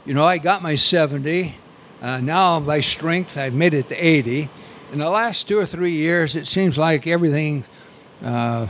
you 0.07 0.14
know, 0.14 0.25
I 0.25 0.38
got 0.38 0.62
my 0.62 0.76
70. 0.76 1.57
Uh, 2.00 2.21
now, 2.21 2.61
by 2.61 2.81
strength, 2.81 3.37
I've 3.37 3.52
made 3.52 3.75
it 3.75 3.88
to 3.88 3.97
80. 3.97 4.49
In 4.93 4.99
the 4.99 5.09
last 5.09 5.49
two 5.49 5.59
or 5.59 5.65
three 5.65 5.93
years, 5.93 6.37
it 6.37 6.47
seems 6.47 6.77
like 6.77 7.07
everything. 7.07 7.65
Uh, 8.23 8.67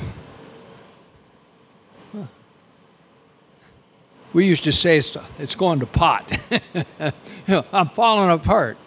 we 4.32 4.46
used 4.46 4.62
to 4.62 4.70
say 4.70 4.98
it's, 4.98 5.16
it's 5.40 5.56
going 5.56 5.80
to 5.80 5.86
pot. 5.86 6.30
you 6.52 7.12
know, 7.48 7.64
I'm 7.72 7.88
falling 7.88 8.30
apart. 8.30 8.78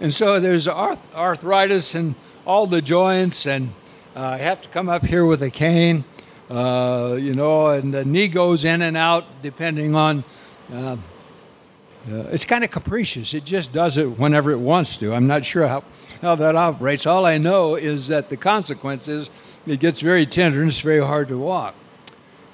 And 0.00 0.14
so 0.14 0.38
there's 0.38 0.68
arth- 0.68 1.14
arthritis 1.16 1.96
in 1.96 2.14
all 2.46 2.68
the 2.68 2.80
joints, 2.80 3.44
and 3.44 3.74
uh, 4.14 4.20
I 4.20 4.38
have 4.38 4.62
to 4.62 4.68
come 4.68 4.88
up 4.88 5.04
here 5.04 5.26
with 5.26 5.42
a 5.42 5.50
cane, 5.50 6.04
uh, 6.48 7.18
you 7.18 7.34
know, 7.34 7.66
and 7.66 7.92
the 7.92 8.04
knee 8.04 8.28
goes 8.28 8.64
in 8.64 8.82
and 8.82 8.96
out 8.96 9.24
depending 9.42 9.96
on. 9.96 10.22
Uh, 10.72 10.96
uh 12.08 12.26
it's 12.30 12.44
kind 12.44 12.62
of 12.62 12.70
capricious. 12.70 13.34
It 13.34 13.44
just 13.44 13.72
does 13.72 13.98
it 13.98 14.16
whenever 14.16 14.52
it 14.52 14.60
wants 14.60 14.96
to. 14.98 15.12
I'm 15.12 15.26
not 15.26 15.44
sure 15.44 15.66
how, 15.66 15.82
how 16.24 16.34
that 16.34 16.56
operates. 16.56 17.04
All 17.06 17.26
I 17.26 17.36
know 17.36 17.74
is 17.74 18.08
that 18.08 18.30
the 18.30 18.36
consequence 18.36 19.08
is 19.08 19.28
it 19.66 19.78
gets 19.78 20.00
very 20.00 20.24
tender 20.24 20.62
and 20.62 20.70
it's 20.70 20.80
very 20.80 21.04
hard 21.04 21.28
to 21.28 21.36
walk. 21.36 21.74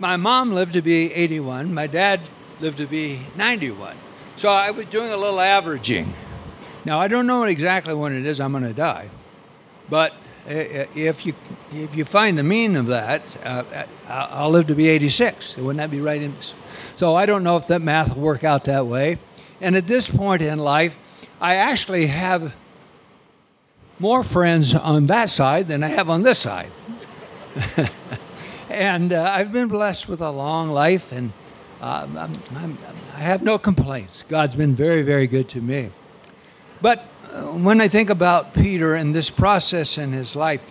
My 0.01 0.17
mom 0.17 0.51
lived 0.51 0.73
to 0.73 0.83
be 0.83 1.13
81. 1.13 1.73
My 1.73 1.87
dad 1.87 2.21
lived 2.61 2.79
to 2.79 2.87
be 2.87 3.21
91. 3.37 3.97
So 4.37 4.49
I 4.49 4.73
was 4.73 4.87
doing 4.87 5.13
a 5.13 5.17
little 5.17 5.41
averaging. 5.41 6.13
Now 6.85 6.99
I 6.99 7.07
don't 7.07 7.29
know 7.29 7.45
exactly 7.45 7.95
when 7.95 8.13
it 8.13 8.27
is 8.27 8.41
I'm 8.41 8.51
going 8.51 8.65
to 8.65 8.73
die, 8.73 9.09
but 9.89 10.15
if 10.49 11.25
you 11.25 11.35
if 11.71 11.95
you 11.95 12.05
find 12.05 12.37
the 12.37 12.43
mean 12.43 12.75
of 12.75 12.87
that, 12.89 13.23
uh, 13.45 13.63
I'll 14.09 14.51
live 14.51 14.67
to 14.67 14.75
be 14.75 14.89
86. 14.89 15.59
Wouldn't 15.59 15.77
that 15.77 15.91
be 15.91 16.01
right? 16.01 16.29
So 16.97 17.15
I 17.15 17.25
don't 17.25 17.45
know 17.45 17.57
if 17.57 17.69
that 17.69 17.83
math 17.83 18.17
will 18.17 18.23
work 18.23 18.43
out 18.43 18.65
that 18.65 18.87
way. 18.87 19.19
And 19.61 19.77
at 19.77 19.87
this 19.87 20.09
point 20.09 20.43
in 20.43 20.59
life, 20.59 20.97
I 21.41 21.55
actually 21.57 22.07
have 22.07 22.57
more 24.01 24.25
friends 24.25 24.75
on 24.75 25.07
that 25.09 25.29
side 25.29 25.69
than 25.69 25.85
I 25.85 25.89
have 25.89 26.09
on 26.09 26.23
this 26.23 26.39
side. 26.39 26.73
and 28.71 29.13
uh, 29.13 29.31
I've 29.31 29.53
been 29.53 29.69
blessed 29.69 30.09
with 30.09 30.23
a 30.23 30.31
long 30.31 30.71
life, 30.71 31.13
and 31.13 31.33
uh, 31.83 32.09
I'm, 32.17 32.33
I'm, 32.57 32.79
I 33.15 33.21
have 33.21 33.43
no 33.43 33.59
complaints. 33.59 34.25
God's 34.27 34.57
been 34.57 34.75
very, 34.75 35.03
very 35.03 35.27
good 35.27 35.49
to 35.51 35.61
me. 35.61 35.91
But 36.81 37.05
uh, 37.31 37.49
when 37.49 37.81
I 37.83 37.89
think 37.89 38.09
about 38.09 38.55
Peter 38.55 38.95
and 38.95 39.15
this 39.15 39.29
process 39.29 39.99
in 39.99 40.13
his 40.13 40.35
life, 40.35 40.63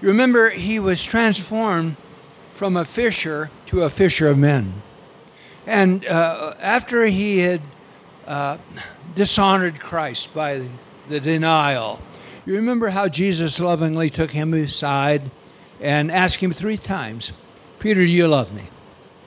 remember 0.00 0.48
he 0.48 0.80
was 0.80 1.04
transformed 1.04 1.96
from 2.54 2.74
a 2.74 2.86
fisher 2.86 3.50
to 3.66 3.82
a 3.82 3.90
fisher 3.90 4.28
of 4.28 4.38
men. 4.38 4.82
And 5.66 6.06
uh, 6.06 6.54
after 6.58 7.04
he 7.04 7.40
had 7.40 7.60
uh, 8.26 8.56
dishonored 9.14 9.78
Christ 9.78 10.32
by 10.32 10.66
the 11.08 11.20
denial, 11.20 12.00
you 12.48 12.54
remember 12.54 12.88
how 12.88 13.08
Jesus 13.08 13.60
lovingly 13.60 14.08
took 14.08 14.30
him 14.30 14.54
aside 14.54 15.30
and 15.82 16.10
asked 16.10 16.40
him 16.42 16.52
three 16.52 16.78
times, 16.78 17.32
Peter, 17.78 18.00
do 18.00 18.06
you 18.06 18.26
love 18.26 18.54
me? 18.54 18.64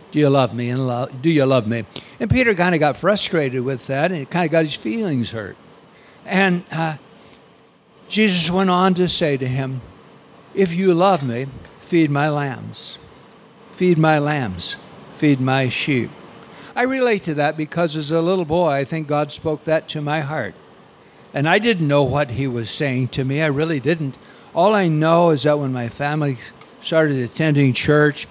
Do 0.09 0.17
you 0.17 0.27
love 0.27 0.55
me? 0.55 0.71
And 0.71 0.87
lo- 0.87 1.07
do 1.21 1.29
you 1.29 1.45
love 1.45 1.67
me? 1.67 1.85
And 2.19 2.31
Peter 2.31 2.55
kind 2.55 2.73
of 2.73 2.79
got 2.79 2.97
frustrated 2.97 3.61
with 3.61 3.85
that 3.87 4.11
and 4.11 4.27
kind 4.27 4.45
of 4.45 4.51
got 4.51 4.65
his 4.65 4.73
feelings 4.73 5.31
hurt. 5.31 5.55
And 6.25 6.63
uh, 6.71 6.97
Jesus 8.09 8.49
went 8.49 8.71
on 8.71 8.95
to 8.95 9.07
say 9.07 9.37
to 9.37 9.47
him, 9.47 9.81
If 10.55 10.73
you 10.73 10.93
love 10.95 11.23
me, 11.23 11.45
feed 11.79 12.09
my 12.09 12.27
lambs. 12.27 12.97
Feed 13.73 13.99
my 13.99 14.17
lambs. 14.17 14.77
Feed 15.13 15.39
my 15.39 15.69
sheep. 15.69 16.09
I 16.75 16.83
relate 16.83 17.21
to 17.23 17.35
that 17.35 17.55
because 17.55 17.95
as 17.95 18.09
a 18.09 18.21
little 18.21 18.45
boy, 18.45 18.69
I 18.69 18.83
think 18.83 19.07
God 19.07 19.31
spoke 19.31 19.65
that 19.65 19.87
to 19.89 20.01
my 20.01 20.21
heart. 20.21 20.55
And 21.33 21.47
I 21.47 21.59
didn't 21.59 21.87
know 21.87 22.03
what 22.03 22.31
he 22.31 22.47
was 22.47 22.69
saying 22.69 23.09
to 23.09 23.23
me. 23.23 23.41
I 23.41 23.47
really 23.47 23.79
didn't. 23.79 24.17
All 24.53 24.75
I 24.75 24.87
know 24.87 25.29
is 25.29 25.43
that 25.43 25.59
when 25.59 25.71
my 25.71 25.87
family 25.87 26.37
started 26.81 27.17
attending 27.17 27.73
church, 27.73 28.27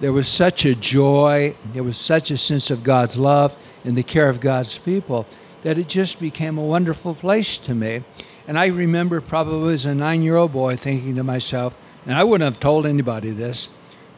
there 0.00 0.12
was 0.12 0.26
such 0.26 0.64
a 0.64 0.74
joy, 0.74 1.54
there 1.72 1.84
was 1.84 1.96
such 1.96 2.30
a 2.30 2.36
sense 2.36 2.70
of 2.70 2.82
God's 2.82 3.16
love 3.18 3.54
and 3.84 3.96
the 3.96 4.02
care 4.02 4.28
of 4.28 4.40
God's 4.40 4.78
people 4.78 5.26
that 5.62 5.78
it 5.78 5.88
just 5.88 6.18
became 6.18 6.58
a 6.58 6.64
wonderful 6.64 7.14
place 7.14 7.58
to 7.58 7.74
me. 7.74 8.02
And 8.48 8.58
I 8.58 8.66
remember 8.66 9.20
probably 9.20 9.74
as 9.74 9.86
a 9.86 9.94
nine 9.94 10.22
year 10.22 10.36
old 10.36 10.52
boy 10.52 10.76
thinking 10.76 11.16
to 11.16 11.22
myself, 11.22 11.74
and 12.06 12.14
I 12.14 12.24
wouldn't 12.24 12.50
have 12.50 12.60
told 12.60 12.86
anybody 12.86 13.30
this, 13.30 13.68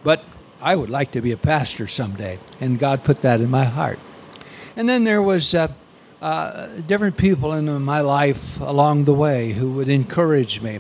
but 0.05 0.25
I 0.61 0.77
would 0.77 0.91
like 0.91 1.11
to 1.13 1.21
be 1.21 1.33
a 1.33 1.37
pastor 1.37 1.89
someday. 1.89 2.39
And 2.61 2.79
God 2.79 3.03
put 3.03 3.23
that 3.23 3.41
in 3.41 3.51
my 3.51 3.65
heart. 3.65 3.99
And 4.77 4.89
then 4.89 5.05
there 5.05 5.23
was 5.23 5.53
uh, 5.53 5.69
uh, 6.23 6.69
different 6.87 7.17
people 7.17 7.53
in 7.53 7.83
my 7.83 8.01
life 8.01 8.61
along 8.61 9.05
the 9.05 9.13
way 9.13 9.53
who 9.53 9.73
would 9.73 9.89
encourage 9.89 10.61
me. 10.61 10.79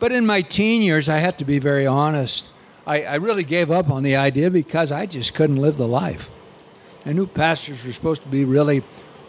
But 0.00 0.12
in 0.12 0.24
my 0.24 0.40
teen 0.40 0.80
years, 0.80 1.08
I 1.10 1.18
had 1.18 1.38
to 1.38 1.44
be 1.44 1.58
very 1.58 1.86
honest. 1.86 2.48
I, 2.86 3.02
I 3.02 3.14
really 3.16 3.44
gave 3.44 3.70
up 3.70 3.90
on 3.90 4.02
the 4.02 4.16
idea 4.16 4.50
because 4.50 4.90
I 4.90 5.04
just 5.04 5.34
couldn't 5.34 5.56
live 5.56 5.76
the 5.76 5.86
life. 5.86 6.30
I 7.04 7.12
knew 7.12 7.26
pastors 7.26 7.84
were 7.84 7.92
supposed 7.92 8.22
to 8.22 8.28
be 8.28 8.46
really 8.46 8.80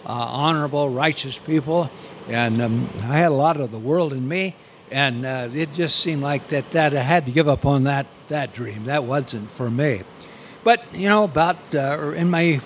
uh, 0.05 0.11
honorable, 0.13 0.89
righteous 0.89 1.37
people, 1.37 1.91
and 2.29 2.61
um, 2.61 2.89
I 3.03 3.17
had 3.17 3.31
a 3.31 3.35
lot 3.35 3.59
of 3.59 3.71
the 3.71 3.79
world 3.79 4.13
in 4.13 4.27
me, 4.27 4.55
and 4.91 5.25
uh, 5.25 5.49
it 5.53 5.73
just 5.73 5.99
seemed 5.99 6.21
like 6.21 6.47
that 6.47 6.71
that 6.71 6.95
I 6.95 7.01
had 7.01 7.25
to 7.25 7.31
give 7.33 7.49
up 7.49 7.65
on 7.65 7.83
that 7.83 8.07
that 8.29 8.53
dream. 8.53 8.85
That 8.85 9.03
wasn't 9.03 9.51
for 9.51 9.69
me. 9.69 10.03
But 10.63 10.93
you 10.93 11.09
know, 11.09 11.25
about 11.25 11.57
uh, 11.75 12.13
in 12.15 12.29
my 12.29 12.61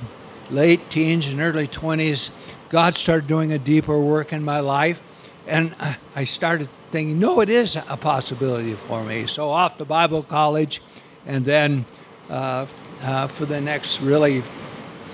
late 0.51 0.89
teens 0.91 1.27
and 1.27 1.41
early 1.41 1.67
twenties, 1.67 2.29
God 2.73 2.95
started 2.95 3.27
doing 3.27 3.51
a 3.51 3.59
deeper 3.59 3.99
work 3.99 4.33
in 4.33 4.43
my 4.43 4.59
life, 4.59 4.99
and 5.45 5.75
I 6.15 6.23
started 6.23 6.69
thinking, 6.89 7.19
no, 7.19 7.39
it 7.39 7.47
is 7.47 7.75
a 7.75 7.95
possibility 7.95 8.73
for 8.73 9.03
me. 9.03 9.27
So 9.27 9.51
off 9.51 9.77
to 9.77 9.85
Bible 9.85 10.23
college, 10.23 10.81
and 11.27 11.45
then 11.45 11.85
uh, 12.31 12.65
uh, 13.03 13.27
for 13.27 13.45
the 13.45 13.61
next 13.61 14.01
really 14.01 14.41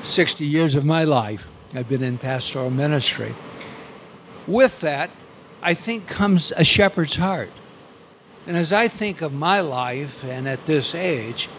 60 0.04 0.46
years 0.46 0.74
of 0.74 0.86
my 0.86 1.04
life, 1.04 1.50
I've 1.76 1.90
been 1.90 2.02
in 2.02 2.18
pastoral 2.18 2.70
ministry. 2.70 3.36
With 4.48 4.80
that, 4.80 5.10
I 5.62 5.74
think 5.74 6.08
comes 6.08 6.54
a 6.56 6.64
shepherd's 6.64 7.18
heart. 7.18 7.52
And 8.48 8.56
as 8.56 8.72
I 8.72 8.88
think 8.88 9.22
of 9.22 9.34
my 9.34 9.60
life 9.60 10.24
and 10.24 10.48
at 10.48 10.66
this 10.66 10.96
age, 10.96 11.50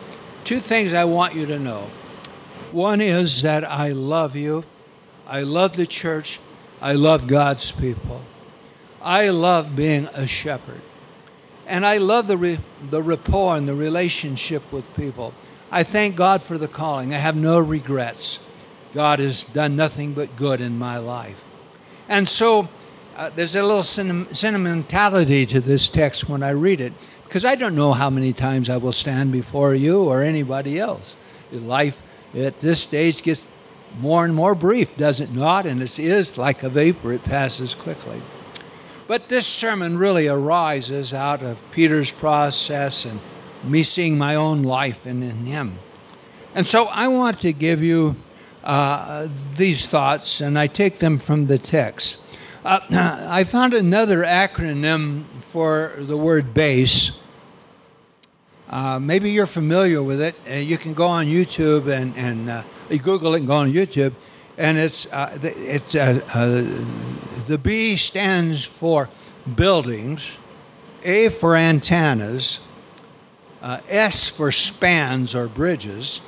two 0.45 0.61
things 0.61 0.95
I 0.95 1.05
want 1.05 1.35
you 1.35 1.45
to 1.45 1.59
know. 1.59 1.91
One 2.73 3.03
is 3.03 3.43
that 3.43 3.65
I 3.65 3.93
love 3.93 4.35
you. 4.35 4.65
I 5.31 5.43
love 5.43 5.77
the 5.77 5.87
church. 5.87 6.41
I 6.81 6.95
love 6.95 7.29
God's 7.29 7.71
people. 7.71 8.21
I 9.01 9.29
love 9.29 9.77
being 9.77 10.07
a 10.07 10.27
shepherd. 10.27 10.81
And 11.69 11.87
I 11.87 11.99
love 11.99 12.27
the, 12.27 12.37
re- 12.37 12.59
the 12.91 13.01
rapport 13.01 13.57
and 13.57 13.69
the 13.69 13.75
relationship 13.77 14.61
with 14.73 14.93
people. 14.97 15.33
I 15.71 15.85
thank 15.85 16.17
God 16.17 16.43
for 16.43 16.59
the 16.59 16.67
calling. 16.67 17.15
I 17.15 17.19
have 17.19 17.37
no 17.37 17.61
regrets. 17.61 18.41
God 18.93 19.21
has 19.21 19.45
done 19.45 19.77
nothing 19.77 20.15
but 20.15 20.35
good 20.35 20.61
in 20.61 20.77
my 20.77 20.99
life. 20.99 21.45
And 22.09 22.27
so 22.27 22.69
uh, 23.17 23.31
there's 23.31 23.55
a 23.55 23.63
little 23.63 23.85
sentimentality 23.85 25.47
to 25.47 25.61
this 25.61 25.89
text 25.89 26.29
when 26.29 26.43
I 26.43 26.51
read 26.51 26.81
it 26.81 26.93
because 27.23 27.45
I 27.45 27.55
don't 27.55 27.77
know 27.77 27.93
how 27.93 28.11
many 28.11 28.33
times 28.33 28.69
I 28.69 28.79
will 28.79 28.91
stand 28.91 29.31
before 29.31 29.77
you 29.77 30.03
or 30.03 30.25
anybody 30.25 30.81
else. 30.81 31.15
Life 31.53 32.03
at 32.35 32.59
this 32.59 32.81
stage 32.81 33.23
gets 33.23 33.43
more 33.99 34.25
and 34.25 34.35
more 34.35 34.55
brief, 34.55 34.97
does 34.97 35.21
it 35.21 35.33
not? 35.33 35.67
And 35.67 35.83
it 35.83 35.99
is 35.99 36.39
like 36.39 36.63
a 36.63 36.69
vapor, 36.69 37.13
it 37.13 37.25
passes 37.25 37.75
quickly. 37.75 38.23
But 39.07 39.29
this 39.29 39.47
sermon 39.47 39.99
really 39.99 40.29
arises 40.29 41.13
out 41.13 41.43
of 41.43 41.63
Peter's 41.73 42.13
process 42.13 43.05
and 43.05 43.21
me 43.65 43.83
seeing 43.83 44.17
my 44.17 44.37
own 44.37 44.63
life 44.63 45.07
in, 45.07 45.23
in 45.23 45.47
him. 45.47 45.79
And 46.55 46.67
so 46.67 46.87
I 46.87 47.09
want 47.09 47.41
to 47.41 47.53
give 47.53 47.83
you 47.83 48.17
uh, 48.63 49.29
these 49.57 49.87
thoughts, 49.87 50.41
and 50.41 50.59
I 50.59 50.67
take 50.67 50.99
them 50.99 51.19
from 51.19 51.47
the 51.47 51.59
text. 51.59 52.19
Uh, 52.65 52.81
I 53.29 53.45
found 53.45 53.75
another 53.75 54.23
acronym 54.23 55.25
for 55.41 55.95
the 55.97 56.17
word 56.17 56.55
base. 56.55 57.13
Uh, 58.69 59.01
maybe 59.01 59.31
you're 59.31 59.47
familiar 59.47 60.03
with 60.03 60.21
it. 60.21 60.35
Uh, 60.49 60.55
you 60.55 60.77
can 60.77 60.95
go 60.95 61.07
on 61.07 61.27
YouTube 61.27 61.89
and, 61.89 62.17
and 62.17 62.49
uh, 62.49 62.63
you 62.91 62.99
Google 62.99 63.35
it 63.35 63.39
and 63.39 63.47
go 63.47 63.55
on 63.55 63.73
YouTube, 63.73 64.15
and 64.59 64.77
it's 64.79 65.07
uh, 65.13 65.39
it's 65.43 65.95
uh, 65.95 66.21
uh, 66.35 67.47
the 67.47 67.59
B 67.59 67.97
stands 67.97 68.65
for 68.65 69.09
buildings, 69.57 70.27
A 71.05 71.29
for 71.29 71.57
antennas, 71.57 72.61
S 73.63 74.29
for 74.29 74.53
spans 74.53 75.35
or 75.35 75.49
bridges, 75.49 76.21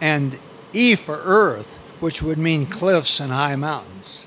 and 0.00 0.38
E 0.72 0.94
for 0.94 1.20
earth, 1.24 1.78
which 2.00 2.22
would 2.22 2.38
mean 2.38 2.66
cliffs 2.66 3.20
and 3.20 3.32
high 3.32 3.56
mountains. 3.56 4.26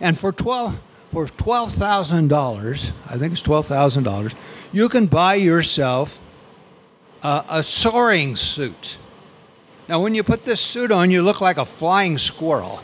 And 0.00 0.18
for 0.18 0.32
twelve 0.32 0.78
for 1.12 1.28
twelve 1.28 1.72
thousand 1.72 2.28
dollars, 2.28 2.92
I 3.06 3.16
think 3.16 3.32
it's 3.32 3.42
twelve 3.42 3.66
thousand 3.66 4.02
dollars, 4.02 4.34
you 4.72 4.88
can 4.88 5.06
buy 5.06 5.36
yourself 5.36 6.20
uh, 7.22 7.42
a 7.48 7.62
soaring 7.62 8.36
suit. 8.36 8.98
Now, 9.88 10.00
when 10.00 10.14
you 10.14 10.22
put 10.22 10.44
this 10.44 10.60
suit 10.60 10.90
on, 10.90 11.10
you 11.10 11.22
look 11.22 11.40
like 11.40 11.58
a 11.58 11.64
flying 11.64 12.16
squirrel. 12.16 12.80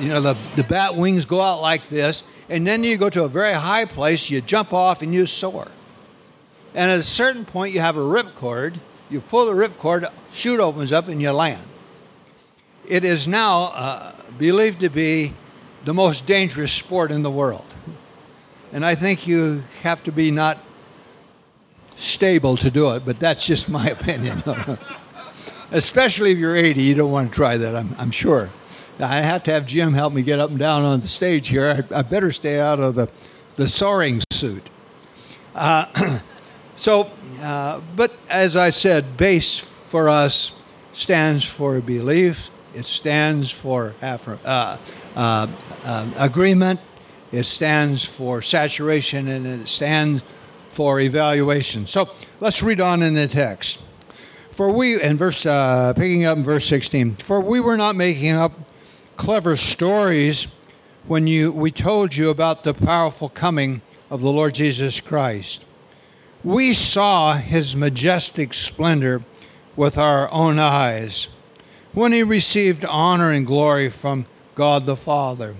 You 0.00 0.08
know, 0.08 0.20
the, 0.20 0.36
the 0.56 0.64
bat 0.64 0.96
wings 0.96 1.24
go 1.24 1.40
out 1.40 1.60
like 1.60 1.88
this, 1.88 2.24
and 2.48 2.66
then 2.66 2.82
you 2.82 2.96
go 2.96 3.08
to 3.10 3.24
a 3.24 3.28
very 3.28 3.52
high 3.52 3.84
place, 3.84 4.28
you 4.28 4.40
jump 4.40 4.72
off, 4.72 5.02
and 5.02 5.14
you 5.14 5.26
soar. 5.26 5.68
And 6.74 6.90
at 6.90 6.98
a 6.98 7.02
certain 7.02 7.44
point, 7.44 7.72
you 7.72 7.80
have 7.80 7.96
a 7.96 8.00
ripcord. 8.00 8.80
You 9.08 9.20
pull 9.20 9.46
the 9.46 9.52
ripcord, 9.52 10.10
chute 10.32 10.60
opens 10.60 10.92
up, 10.92 11.08
and 11.08 11.22
you 11.22 11.30
land. 11.30 11.66
It 12.86 13.04
is 13.04 13.28
now 13.28 13.70
uh, 13.74 14.14
believed 14.36 14.80
to 14.80 14.88
be 14.88 15.34
the 15.84 15.94
most 15.94 16.26
dangerous 16.26 16.72
sport 16.72 17.12
in 17.12 17.22
the 17.22 17.30
world. 17.30 17.66
And 18.72 18.84
I 18.84 18.94
think 18.94 19.26
you 19.26 19.62
have 19.82 20.02
to 20.04 20.12
be 20.12 20.30
not 20.30 20.58
stable 21.96 22.56
to 22.56 22.70
do 22.70 22.90
it, 22.94 23.04
but 23.04 23.20
that's 23.20 23.46
just 23.46 23.68
my 23.68 23.86
opinion. 23.90 24.42
Especially 25.72 26.32
if 26.32 26.38
you're 26.38 26.56
80, 26.56 26.82
you 26.82 26.94
don't 26.94 27.12
want 27.12 27.30
to 27.30 27.34
try 27.34 27.56
that, 27.56 27.76
I'm, 27.76 27.94
I'm 27.98 28.10
sure. 28.10 28.50
I 28.98 29.22
have 29.22 29.42
to 29.44 29.52
have 29.52 29.66
Jim 29.66 29.94
help 29.94 30.12
me 30.12 30.22
get 30.22 30.38
up 30.38 30.50
and 30.50 30.58
down 30.58 30.84
on 30.84 31.00
the 31.00 31.08
stage 31.08 31.48
here. 31.48 31.86
I, 31.92 31.98
I 31.98 32.02
better 32.02 32.32
stay 32.32 32.60
out 32.60 32.80
of 32.80 32.94
the, 32.94 33.08
the 33.56 33.68
soaring 33.68 34.22
suit. 34.30 34.68
Uh, 35.54 36.20
so, 36.76 37.10
uh, 37.40 37.80
but 37.96 38.12
as 38.28 38.56
I 38.56 38.70
said, 38.70 39.16
base 39.16 39.58
for 39.58 40.08
us 40.08 40.52
stands 40.92 41.44
for 41.44 41.80
belief, 41.80 42.50
it 42.74 42.86
stands 42.86 43.50
for 43.50 43.94
uh, 44.02 44.18
uh, 44.44 44.76
uh, 45.16 46.10
agreement, 46.18 46.80
it 47.32 47.44
stands 47.44 48.04
for 48.04 48.42
saturation, 48.42 49.28
and 49.28 49.46
it 49.46 49.68
stands 49.68 50.22
for 50.72 51.00
evaluation. 51.00 51.86
So 51.86 52.10
let's 52.40 52.62
read 52.62 52.80
on 52.80 53.02
in 53.02 53.14
the 53.14 53.28
text. 53.28 53.82
For 54.60 54.70
we, 54.70 55.00
in 55.00 55.16
verse, 55.16 55.46
uh, 55.46 55.94
picking 55.96 56.26
up 56.26 56.36
in 56.36 56.44
verse 56.44 56.66
16, 56.66 57.16
for 57.16 57.40
we 57.40 57.60
were 57.60 57.78
not 57.78 57.96
making 57.96 58.32
up 58.32 58.52
clever 59.16 59.56
stories 59.56 60.48
when 61.06 61.26
you, 61.26 61.50
we 61.50 61.70
told 61.70 62.14
you 62.14 62.28
about 62.28 62.62
the 62.62 62.74
powerful 62.74 63.30
coming 63.30 63.80
of 64.10 64.20
the 64.20 64.30
Lord 64.30 64.52
Jesus 64.52 65.00
Christ. 65.00 65.64
We 66.44 66.74
saw 66.74 67.36
his 67.36 67.74
majestic 67.74 68.52
splendor 68.52 69.24
with 69.76 69.96
our 69.96 70.30
own 70.30 70.58
eyes 70.58 71.28
when 71.94 72.12
he 72.12 72.22
received 72.22 72.84
honor 72.84 73.30
and 73.30 73.46
glory 73.46 73.88
from 73.88 74.26
God 74.54 74.84
the 74.84 74.94
Father. 74.94 75.56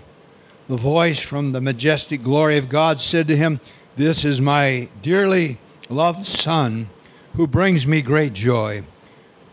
The 0.68 0.76
voice 0.76 1.20
from 1.20 1.52
the 1.52 1.62
majestic 1.62 2.22
glory 2.22 2.58
of 2.58 2.68
God 2.68 3.00
said 3.00 3.28
to 3.28 3.36
him, 3.38 3.60
this 3.96 4.26
is 4.26 4.42
my 4.42 4.90
dearly 5.00 5.58
loved 5.88 6.26
Son 6.26 6.90
who 7.36 7.46
brings 7.46 7.86
me 7.86 8.02
great 8.02 8.34
joy. 8.34 8.84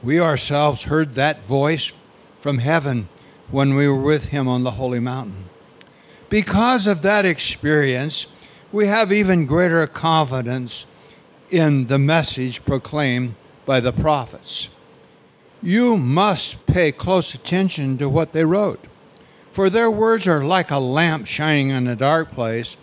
We 0.04 0.20
ourselves 0.20 0.84
heard 0.84 1.16
that 1.16 1.44
voice 1.46 1.92
from 2.40 2.60
heaven 2.60 3.10
when 3.50 3.76
we 3.76 3.88
were 3.88 4.02
with 4.02 4.26
him 4.26 4.48
on 4.48 4.64
the 4.64 4.72
holy 4.72 5.00
mountain. 5.00 5.46
Because 6.30 6.88
of 6.88 7.02
that 7.02 7.26
experience, 7.26 8.28
we 8.72 8.88
have 8.88 9.12
even 9.12 9.46
greater 9.46 9.88
confidence 9.88 10.86
in 11.50 11.88
the 11.88 11.98
message 11.98 12.64
proclaimed 12.66 13.36
by 13.66 13.80
the 13.80 13.94
prophets. 13.94 14.70
You 15.64 15.98
must 15.98 16.66
pay 16.68 16.92
close 16.92 17.34
attention 17.34 17.98
to 17.98 18.10
what 18.10 18.34
they 18.34 18.46
wrote, 18.46 18.84
for 19.52 19.70
their 19.70 19.90
words 19.90 20.28
are 20.28 20.44
like 20.44 20.70
a 20.70 20.78
lamp 20.78 21.26
shining 21.26 21.70
in 21.70 21.88
a 21.88 21.96
dark 21.96 22.32
place 22.32 22.78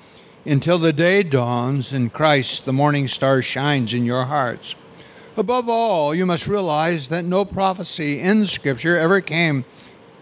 until 0.45 0.79
the 0.79 0.93
day 0.93 1.23
dawns 1.23 1.93
and 1.93 2.13
Christ, 2.13 2.65
the 2.65 2.73
morning 2.73 3.07
star, 3.07 3.43
shines 3.43 3.95
in 3.95 4.05
your 4.05 4.25
hearts. 4.25 4.75
Above 5.37 5.69
all, 5.69 6.15
you 6.15 6.25
must 6.25 6.47
realize 6.47 7.09
that 7.09 7.25
no 7.25 7.45
prophecy 7.45 8.21
in 8.21 8.47
Scripture 8.47 8.97
ever 8.97 9.21
came 9.21 9.65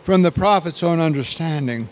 from 0.03 0.23
the 0.23 0.33
prophet's 0.33 0.83
own 0.83 1.01
understanding 1.01 1.89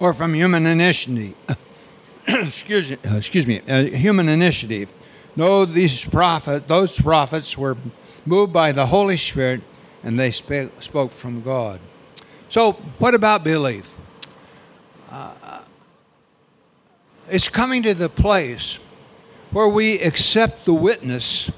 or 0.00 0.14
from 0.14 0.34
human 0.34 0.66
initiative. 0.66 1.34
excuse, 2.28 2.90
me, 2.90 2.96
uh, 3.04 3.16
excuse 3.16 3.46
me, 3.46 3.60
uh, 3.68 3.84
human 3.84 4.28
initiative. 4.30 4.92
No, 5.36 5.66
these 5.66 6.04
prophet, 6.04 6.66
those 6.68 6.98
prophets 6.98 7.58
were 7.58 7.76
moved 8.24 8.52
by 8.52 8.72
the 8.72 8.86
Holy 8.86 9.18
Spirit 9.18 9.60
and 10.02 10.18
they 10.18 10.30
spoke 10.30 11.12
from 11.12 11.42
God. 11.42 11.80
So, 12.48 12.72
what 12.98 13.14
about 13.14 13.44
belief? 13.44 13.94
Uh, 15.10 15.62
it's 17.28 17.48
coming 17.48 17.82
to 17.82 17.92
the 17.92 18.08
place 18.08 18.78
where 19.50 19.68
we 19.68 19.98
accept 20.00 20.64
the 20.64 20.74
witness 20.74 21.50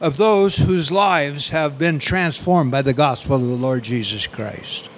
of 0.00 0.16
those 0.16 0.56
whose 0.56 0.90
lives 0.90 1.50
have 1.50 1.78
been 1.78 1.98
transformed 1.98 2.70
by 2.70 2.82
the 2.82 2.94
gospel 2.94 3.36
of 3.36 3.42
the 3.42 3.48
Lord 3.48 3.82
Jesus 3.82 4.26
Christ. 4.26 4.88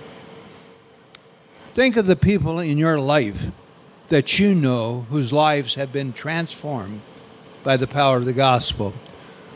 Think 1.75 1.97
of 1.97 2.07
the 2.07 2.17
people 2.17 2.61
in 2.61 2.79
your 2.79 3.01
life 3.01 3.49
that 4.09 4.39
you 4.39 4.55
know 4.55 5.07
whose 5.11 5.33
lives 5.33 5.75
have 5.75 5.93
been 5.93 6.13
transformed 6.13 7.01
by 7.65 7.77
the 7.77 7.87
power 7.87 8.19
of 8.19 8.25
the 8.25 8.33
gospel. 8.33 8.95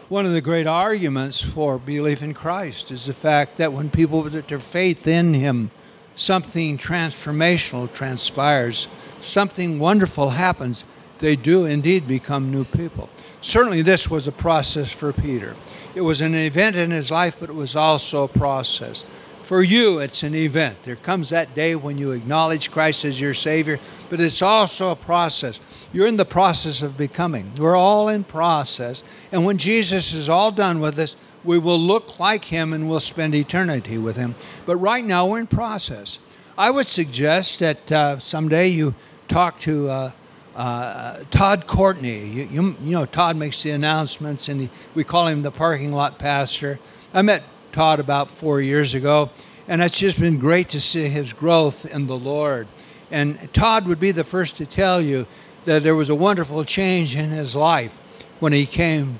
One 0.09 0.27
of 0.27 0.33
the 0.33 0.41
great 0.41 0.67
arguments 0.67 1.41
for 1.41 1.79
belief 1.79 2.23
in 2.23 2.35
Christ 2.35 2.91
is 2.91 3.07
the 3.07 3.13
fact 3.13 3.57
that 3.59 3.73
when 3.73 3.91
people 3.91 4.23
put 4.23 4.49
their 4.49 4.59
faith 4.59 5.07
in 5.07 5.35
Him, 5.35 5.71
something 6.15 6.79
transformational 6.79 7.93
transpires 7.93 8.89
something 9.21 9.79
wonderful 9.79 10.31
happens, 10.31 10.85
they 11.19 11.37
do 11.37 11.65
indeed 11.65 12.07
become 12.07 12.51
new 12.51 12.65
people. 12.65 13.09
Certainly, 13.41 13.83
this 13.83 14.11
was 14.11 14.27
a 14.27 14.33
process 14.33 14.91
for 14.91 15.13
Peter. 15.13 15.57
It 15.95 16.01
was 16.03 16.21
an 16.21 16.35
event 16.35 16.77
in 16.77 16.91
his 16.91 17.11
life, 17.11 17.39
but 17.41 17.49
it 17.49 17.55
was 17.55 17.75
also 17.75 18.25
a 18.25 18.29
process. 18.29 19.05
For 19.43 19.63
you, 19.63 20.01
it's 20.01 20.25
an 20.25 20.35
event. 20.35 20.83
There 20.83 20.97
comes 20.97 21.29
that 21.29 21.55
day 21.55 21.77
when 21.77 21.99
you 21.99 22.11
acknowledge 22.11 22.71
Christ 22.73 23.05
as 23.05 23.21
your 23.21 23.33
Savior, 23.33 23.79
but 24.11 24.21
it's 24.21 24.43
also 24.43 24.91
a 24.91 24.97
process. 24.97 25.61
You're 25.93 26.09
in 26.09 26.17
the 26.17 26.25
process 26.25 26.83
of 26.83 26.99
becoming. 26.99 27.53
We're 27.59 27.77
all 27.77 28.09
in 28.09 28.25
process. 28.25 29.05
And 29.31 29.45
when 29.45 29.57
Jesus 29.57 30.13
is 30.15 30.29
all 30.29 30.51
done 30.51 30.81
with 30.81 30.99
us, 30.99 31.15
we 31.45 31.61
will 31.61 31.79
look 31.79 32.19
like 32.19 32.45
Him 32.45 32.73
and 32.73 32.89
we'll 32.89 32.99
spend 32.99 33.37
eternity 33.37 33.99
with 33.99 34.17
Him. 34.17 34.35
But 34.67 34.79
right 34.79 35.05
now, 35.05 35.29
we're 35.29 35.39
in 35.39 35.47
process. 35.47 36.19
I 36.59 36.71
would 36.71 36.89
suggest 36.89 37.61
that 37.61 37.93
uh, 37.93 38.19
someday 38.19 38.67
you 38.67 38.97
talk 39.29 39.61
to 39.61 39.89
uh, 39.89 40.11
uh, 40.57 41.23
Todd 41.31 41.67
Courtney. 41.67 42.27
You, 42.27 42.49
you, 42.51 42.77
you, 42.83 42.93
know, 42.93 43.05
Todd 43.05 43.37
makes 43.37 43.63
the 43.63 43.71
announcements, 43.71 44.49
and 44.49 44.63
he, 44.63 44.71
we 44.95 45.05
call 45.05 45.27
him 45.27 45.43
the 45.43 45.51
parking 45.51 45.93
lot 45.93 46.19
pastor. 46.19 46.81
I 47.13 47.23
met 47.23 47.43
Todd 47.73 48.01
about 48.01 48.31
four 48.31 48.63
years 48.63 48.95
ago, 48.95 49.31
and 49.69 49.83
it's 49.83 49.99
just 49.99 50.19
been 50.19 50.39
great 50.39 50.71
to 50.71 50.81
see 50.81 51.09
his 51.09 51.35
growth 51.35 51.85
in 51.85 52.07
the 52.07 52.17
Lord. 52.17 52.67
And 53.11 53.53
Todd 53.53 53.87
would 53.87 54.01
be 54.01 54.13
the 54.13 54.25
first 54.25 54.57
to 54.57 54.67
tell 54.67 55.01
you 55.01 55.27
that 55.65 55.83
there 55.83 55.95
was 55.95 56.09
a 56.09 56.15
wonderful 56.15 56.65
change 56.65 57.15
in 57.15 57.31
his 57.31 57.55
life 57.55 57.99
when 58.41 58.53
he 58.53 58.67
came 58.67 59.19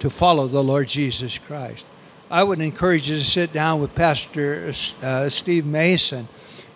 to 0.00 0.08
follow 0.08 0.48
the 0.48 0.62
Lord 0.62 0.88
Jesus 0.88 1.36
Christ. 1.36 1.86
I 2.30 2.44
would 2.44 2.60
encourage 2.60 3.08
you 3.08 3.16
to 3.16 3.24
sit 3.24 3.52
down 3.52 3.80
with 3.80 3.94
Pastor 3.94 4.72
uh, 5.02 5.28
Steve 5.28 5.66
Mason 5.66 6.28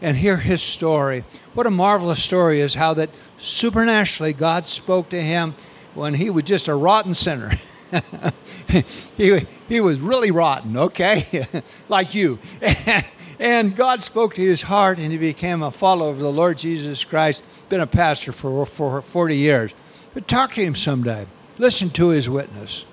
and 0.02 0.16
hear 0.16 0.36
his 0.36 0.60
story. 0.60 1.24
What 1.54 1.66
a 1.66 1.70
marvelous 1.70 2.22
story 2.22 2.60
is 2.60 2.74
how 2.74 2.92
that 2.94 3.08
supernaturally 3.38 4.32
God 4.32 4.66
spoke 4.66 5.08
to 5.10 5.22
him 5.22 5.54
when 5.94 6.14
he 6.14 6.28
was 6.28 6.44
just 6.44 6.68
a 6.68 6.74
rotten 6.74 7.14
sinner. 7.14 7.52
he, 9.16 9.46
he 9.68 9.80
was 9.80 10.00
really 10.00 10.30
rotten, 10.30 10.76
okay? 10.76 11.46
like 11.88 12.14
you. 12.14 12.38
and 13.38 13.76
God 13.76 14.02
spoke 14.02 14.34
to 14.34 14.42
his 14.42 14.62
heart 14.62 14.98
and 14.98 15.12
he 15.12 15.18
became 15.18 15.62
a 15.62 15.70
follower 15.70 16.10
of 16.10 16.18
the 16.18 16.32
Lord 16.32 16.58
Jesus 16.58 17.04
Christ. 17.04 17.44
Been 17.68 17.80
a 17.80 17.86
pastor 17.86 18.32
for, 18.32 18.66
for 18.66 19.02
40 19.02 19.36
years. 19.36 19.74
But 20.14 20.26
talk 20.28 20.54
to 20.54 20.64
him 20.64 20.74
someday. 20.74 21.26
Listen 21.58 21.90
to 21.90 22.08
his 22.08 22.28
witness. 22.28 22.84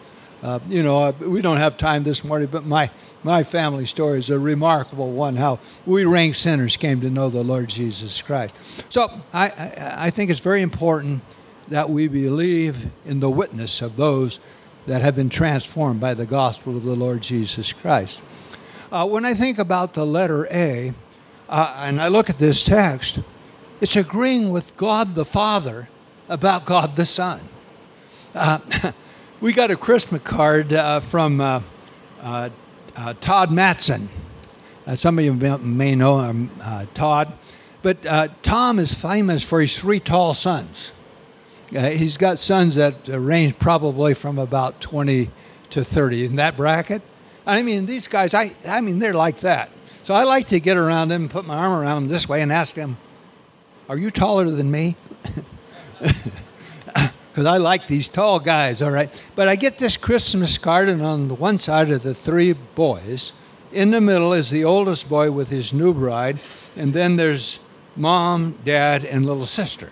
Uh, 0.41 0.59
you 0.69 0.81
know, 0.81 1.03
uh, 1.03 1.11
we 1.19 1.41
don't 1.41 1.57
have 1.57 1.77
time 1.77 2.03
this 2.03 2.23
morning, 2.23 2.47
but 2.49 2.65
my, 2.65 2.89
my 3.23 3.43
family 3.43 3.85
story 3.85 4.19
is 4.19 4.29
a 4.29 4.39
remarkable 4.39 5.11
one 5.11 5.35
how 5.35 5.59
we 5.85 6.05
rank 6.05 6.33
sinners 6.33 6.77
came 6.77 7.01
to 7.01 7.09
know 7.09 7.29
the 7.29 7.43
Lord 7.43 7.67
Jesus 7.67 8.21
Christ. 8.21 8.55
So 8.87 9.09
I, 9.33 9.97
I, 9.97 10.09
think 10.09 10.31
it's 10.31 10.39
very 10.39 10.61
important 10.61 11.21
that 11.67 11.89
we 11.89 12.07
believe 12.07 12.87
in 13.05 13.19
the 13.19 13.29
witness 13.29 13.81
of 13.81 13.97
those 13.97 14.39
that 14.87 15.01
have 15.01 15.15
been 15.15 15.29
transformed 15.29 15.99
by 15.99 16.13
the 16.13 16.25
gospel 16.25 16.77
of 16.77 16.85
the 16.85 16.95
Lord 16.95 17.21
Jesus 17.21 17.73
Christ. 17.73 18.23
Uh, 18.91 19.07
when 19.07 19.25
I 19.25 19.33
think 19.33 19.59
about 19.59 19.93
the 19.93 20.05
letter 20.05 20.47
A, 20.51 20.93
uh, 21.49 21.75
and 21.79 22.01
I 22.01 22.07
look 22.07 22.29
at 22.29 22.39
this 22.39 22.63
text, 22.63 23.19
it's 23.81 23.97
agreeing 23.97 24.51
with 24.51 24.75
God 24.77 25.15
the 25.15 25.25
Father 25.25 25.89
about 26.29 26.65
God 26.65 26.95
the 26.95 27.05
Son. 27.05 27.41
We 29.41 29.53
got 29.53 29.71
a 29.71 29.77
Christmas 29.77 30.21
card 30.23 30.73
uh, 30.73 30.99
from 30.99 31.39
uh, 31.39 31.61
uh, 32.19 32.49
uh 32.93 33.13
Todd 33.21 33.53
Matson. 33.53 34.09
Uh, 34.85 34.97
some 34.97 35.17
of 35.17 35.23
you 35.23 35.33
may 35.33 35.95
know 35.95 36.19
him, 36.19 36.51
uh, 36.61 36.85
Todd. 36.93 37.31
But 37.81 38.03
Tom 38.43 38.79
is 38.79 38.93
famous 38.93 39.41
for 39.41 39.61
his 39.61 39.77
three 39.77 40.01
tall 40.01 40.33
sons. 40.33 40.91
he's 41.71 42.17
got 42.17 42.37
sons 42.37 42.75
that 42.75 43.07
range 43.07 43.57
probably 43.59 44.13
from 44.13 44.37
about 44.37 44.81
20 44.81 45.31
to 45.69 45.85
30 45.85 46.25
in 46.25 46.35
that 46.35 46.57
bracket. 46.57 47.01
I 47.45 47.61
mean, 47.61 47.85
these 47.85 48.09
guys, 48.09 48.33
I, 48.33 48.57
I 48.67 48.81
mean, 48.81 48.99
they're 48.99 49.13
like 49.13 49.39
that. 49.39 49.69
So 50.03 50.13
I 50.13 50.23
like 50.23 50.49
to 50.49 50.59
get 50.59 50.75
around 50.75 51.07
them, 51.07 51.29
put 51.29 51.45
my 51.45 51.55
arm 51.55 51.71
around 51.71 52.03
them 52.03 52.09
this 52.09 52.27
way, 52.27 52.41
and 52.41 52.51
ask 52.51 52.75
them, 52.75 52.97
Are 53.87 53.97
you 53.97 54.11
taller 54.11 54.51
than 54.51 54.69
me? 54.69 54.97
because 57.39 57.53
I 57.53 57.55
like 57.55 57.87
these 57.87 58.09
tall 58.09 58.41
guys, 58.41 58.81
all 58.81 58.91
right. 58.91 59.09
But 59.33 59.47
I 59.47 59.55
get 59.55 59.77
this 59.77 59.95
Christmas 59.95 60.57
card, 60.57 60.89
and 60.89 61.01
on 61.01 61.29
the 61.29 61.33
one 61.35 61.57
side 61.57 61.89
are 61.89 61.97
the 61.97 62.13
three 62.13 62.51
boys. 62.51 63.31
In 63.71 63.91
the 63.91 64.01
middle 64.01 64.33
is 64.33 64.49
the 64.49 64.65
oldest 64.65 65.07
boy 65.07 65.31
with 65.31 65.49
his 65.49 65.71
new 65.71 65.93
bride, 65.93 66.41
and 66.75 66.93
then 66.93 67.15
there's 67.15 67.61
mom, 67.95 68.59
dad, 68.65 69.05
and 69.05 69.25
little 69.25 69.45
sister. 69.45 69.89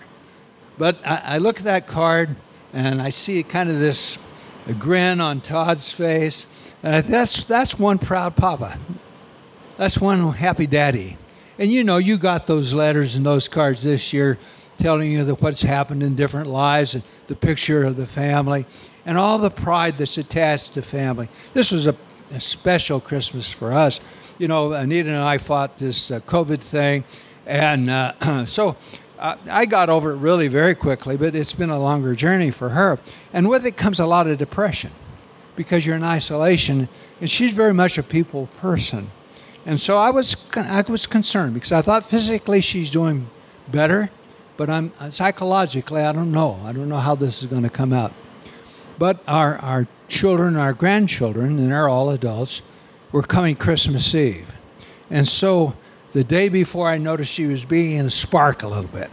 But 0.77 0.97
I, 1.05 1.21
I 1.23 1.37
look 1.37 1.59
at 1.59 1.63
that 1.63 1.87
card, 1.87 2.35
and 2.73 3.01
I 3.01 3.11
see 3.11 3.41
kind 3.43 3.69
of 3.69 3.79
this 3.79 4.17
grin 4.77 5.21
on 5.21 5.39
Todd's 5.39 5.89
face, 5.89 6.47
and 6.83 6.97
I, 6.97 7.01
that's 7.01 7.45
that's 7.45 7.79
one 7.79 7.97
proud 7.97 8.35
papa. 8.35 8.77
That's 9.77 9.97
one 9.97 10.33
happy 10.33 10.67
daddy. 10.67 11.17
And 11.57 11.71
you 11.71 11.85
know, 11.85 11.95
you 11.95 12.17
got 12.17 12.45
those 12.45 12.73
letters 12.73 13.15
and 13.15 13.25
those 13.25 13.47
cards 13.47 13.83
this 13.83 14.11
year 14.11 14.37
telling 14.77 15.11
you 15.11 15.23
that 15.23 15.41
what's 15.41 15.61
happened 15.61 16.03
in 16.03 16.15
different 16.15 16.49
lives 16.49 16.95
and 16.95 17.03
the 17.27 17.35
picture 17.35 17.83
of 17.83 17.97
the 17.97 18.05
family 18.05 18.65
and 19.05 19.17
all 19.17 19.37
the 19.37 19.49
pride 19.49 19.97
that's 19.97 20.17
attached 20.17 20.73
to 20.73 20.81
family. 20.81 21.29
This 21.53 21.71
was 21.71 21.87
a, 21.87 21.95
a 22.31 22.41
special 22.41 22.99
Christmas 22.99 23.49
for 23.49 23.71
us. 23.73 23.99
You 24.37 24.47
know, 24.47 24.73
Anita 24.73 25.09
and 25.09 25.17
I 25.17 25.37
fought 25.37 25.77
this 25.77 26.11
uh, 26.11 26.19
COVID 26.21 26.59
thing, 26.59 27.03
and 27.45 27.89
uh, 27.89 28.45
so 28.45 28.75
uh, 29.17 29.35
I 29.49 29.65
got 29.65 29.89
over 29.89 30.11
it 30.11 30.17
really 30.17 30.47
very 30.47 30.75
quickly, 30.75 31.17
but 31.17 31.35
it's 31.35 31.53
been 31.53 31.69
a 31.69 31.79
longer 31.79 32.13
journey 32.15 32.51
for 32.51 32.69
her. 32.69 32.99
And 33.33 33.49
with 33.49 33.65
it 33.65 33.77
comes 33.77 33.99
a 33.99 34.05
lot 34.05 34.27
of 34.27 34.37
depression 34.37 34.91
because 35.55 35.85
you're 35.85 35.95
in 35.95 36.03
isolation, 36.03 36.87
and 37.19 37.29
she's 37.29 37.53
very 37.53 37.73
much 37.73 37.97
a 37.97 38.03
people 38.03 38.47
person. 38.59 39.09
And 39.65 39.81
so 39.81 39.97
I 39.97 40.11
was, 40.11 40.35
I 40.55 40.83
was 40.87 41.07
concerned 41.07 41.53
because 41.53 41.71
I 41.71 41.81
thought 41.81 42.05
physically 42.05 42.61
she's 42.61 42.91
doing 42.91 43.29
better, 43.69 44.09
but 44.57 44.69
I'm 44.69 44.91
psychologically, 45.11 46.01
I 46.01 46.11
don't 46.11 46.31
know. 46.31 46.59
I 46.63 46.73
don't 46.73 46.89
know 46.89 46.97
how 46.97 47.15
this 47.15 47.41
is 47.41 47.49
going 47.49 47.63
to 47.63 47.69
come 47.69 47.93
out. 47.93 48.11
But 48.97 49.21
our, 49.27 49.57
our 49.57 49.87
children, 50.07 50.55
our 50.55 50.73
grandchildren, 50.73 51.59
and 51.59 51.71
they're 51.71 51.87
all 51.87 52.09
adults, 52.09 52.61
were 53.11 53.21
coming 53.21 53.55
Christmas 53.55 54.13
Eve. 54.15 54.53
And 55.09 55.27
so 55.27 55.75
the 56.13 56.23
day 56.23 56.49
before, 56.49 56.89
I 56.89 56.97
noticed 56.97 57.31
she 57.31 57.45
was 57.45 57.63
beginning 57.63 58.03
to 58.03 58.09
spark 58.09 58.63
a 58.63 58.67
little 58.67 58.89
bit. 58.89 59.09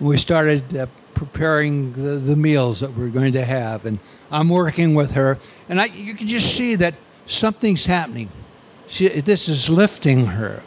We 0.00 0.16
started 0.16 0.74
uh, 0.74 0.86
preparing 1.14 1.92
the, 1.92 2.16
the 2.16 2.36
meals 2.36 2.80
that 2.80 2.92
we 2.94 3.04
we're 3.04 3.10
going 3.10 3.34
to 3.34 3.44
have. 3.44 3.84
And 3.84 3.98
I'm 4.30 4.48
working 4.48 4.94
with 4.94 5.12
her. 5.12 5.38
And 5.68 5.80
I, 5.80 5.86
you 5.86 6.14
can 6.14 6.26
just 6.26 6.56
see 6.56 6.74
that 6.76 6.94
something's 7.26 7.84
happening. 7.84 8.30
She, 8.88 9.08
this 9.20 9.48
is 9.48 9.68
lifting 9.68 10.26
her. 10.26 10.62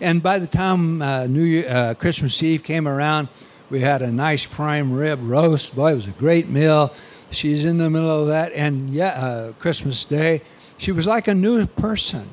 And 0.00 0.22
by 0.22 0.38
the 0.38 0.46
time 0.46 1.02
uh, 1.02 1.26
New 1.26 1.42
Year, 1.42 1.66
uh, 1.68 1.94
Christmas 1.94 2.42
Eve 2.42 2.62
came 2.62 2.88
around, 2.88 3.28
we 3.70 3.80
had 3.80 4.02
a 4.02 4.10
nice 4.10 4.44
prime 4.44 4.92
rib 4.92 5.20
roast. 5.22 5.74
Boy, 5.74 5.92
it 5.92 5.96
was 5.96 6.06
a 6.08 6.12
great 6.12 6.48
meal. 6.48 6.92
She's 7.30 7.64
in 7.64 7.78
the 7.78 7.88
middle 7.88 8.10
of 8.10 8.26
that. 8.26 8.52
And 8.52 8.90
yeah, 8.90 9.10
uh, 9.10 9.52
Christmas 9.52 10.04
Day, 10.04 10.42
she 10.76 10.92
was 10.92 11.06
like 11.06 11.28
a 11.28 11.34
new 11.34 11.64
person. 11.66 12.28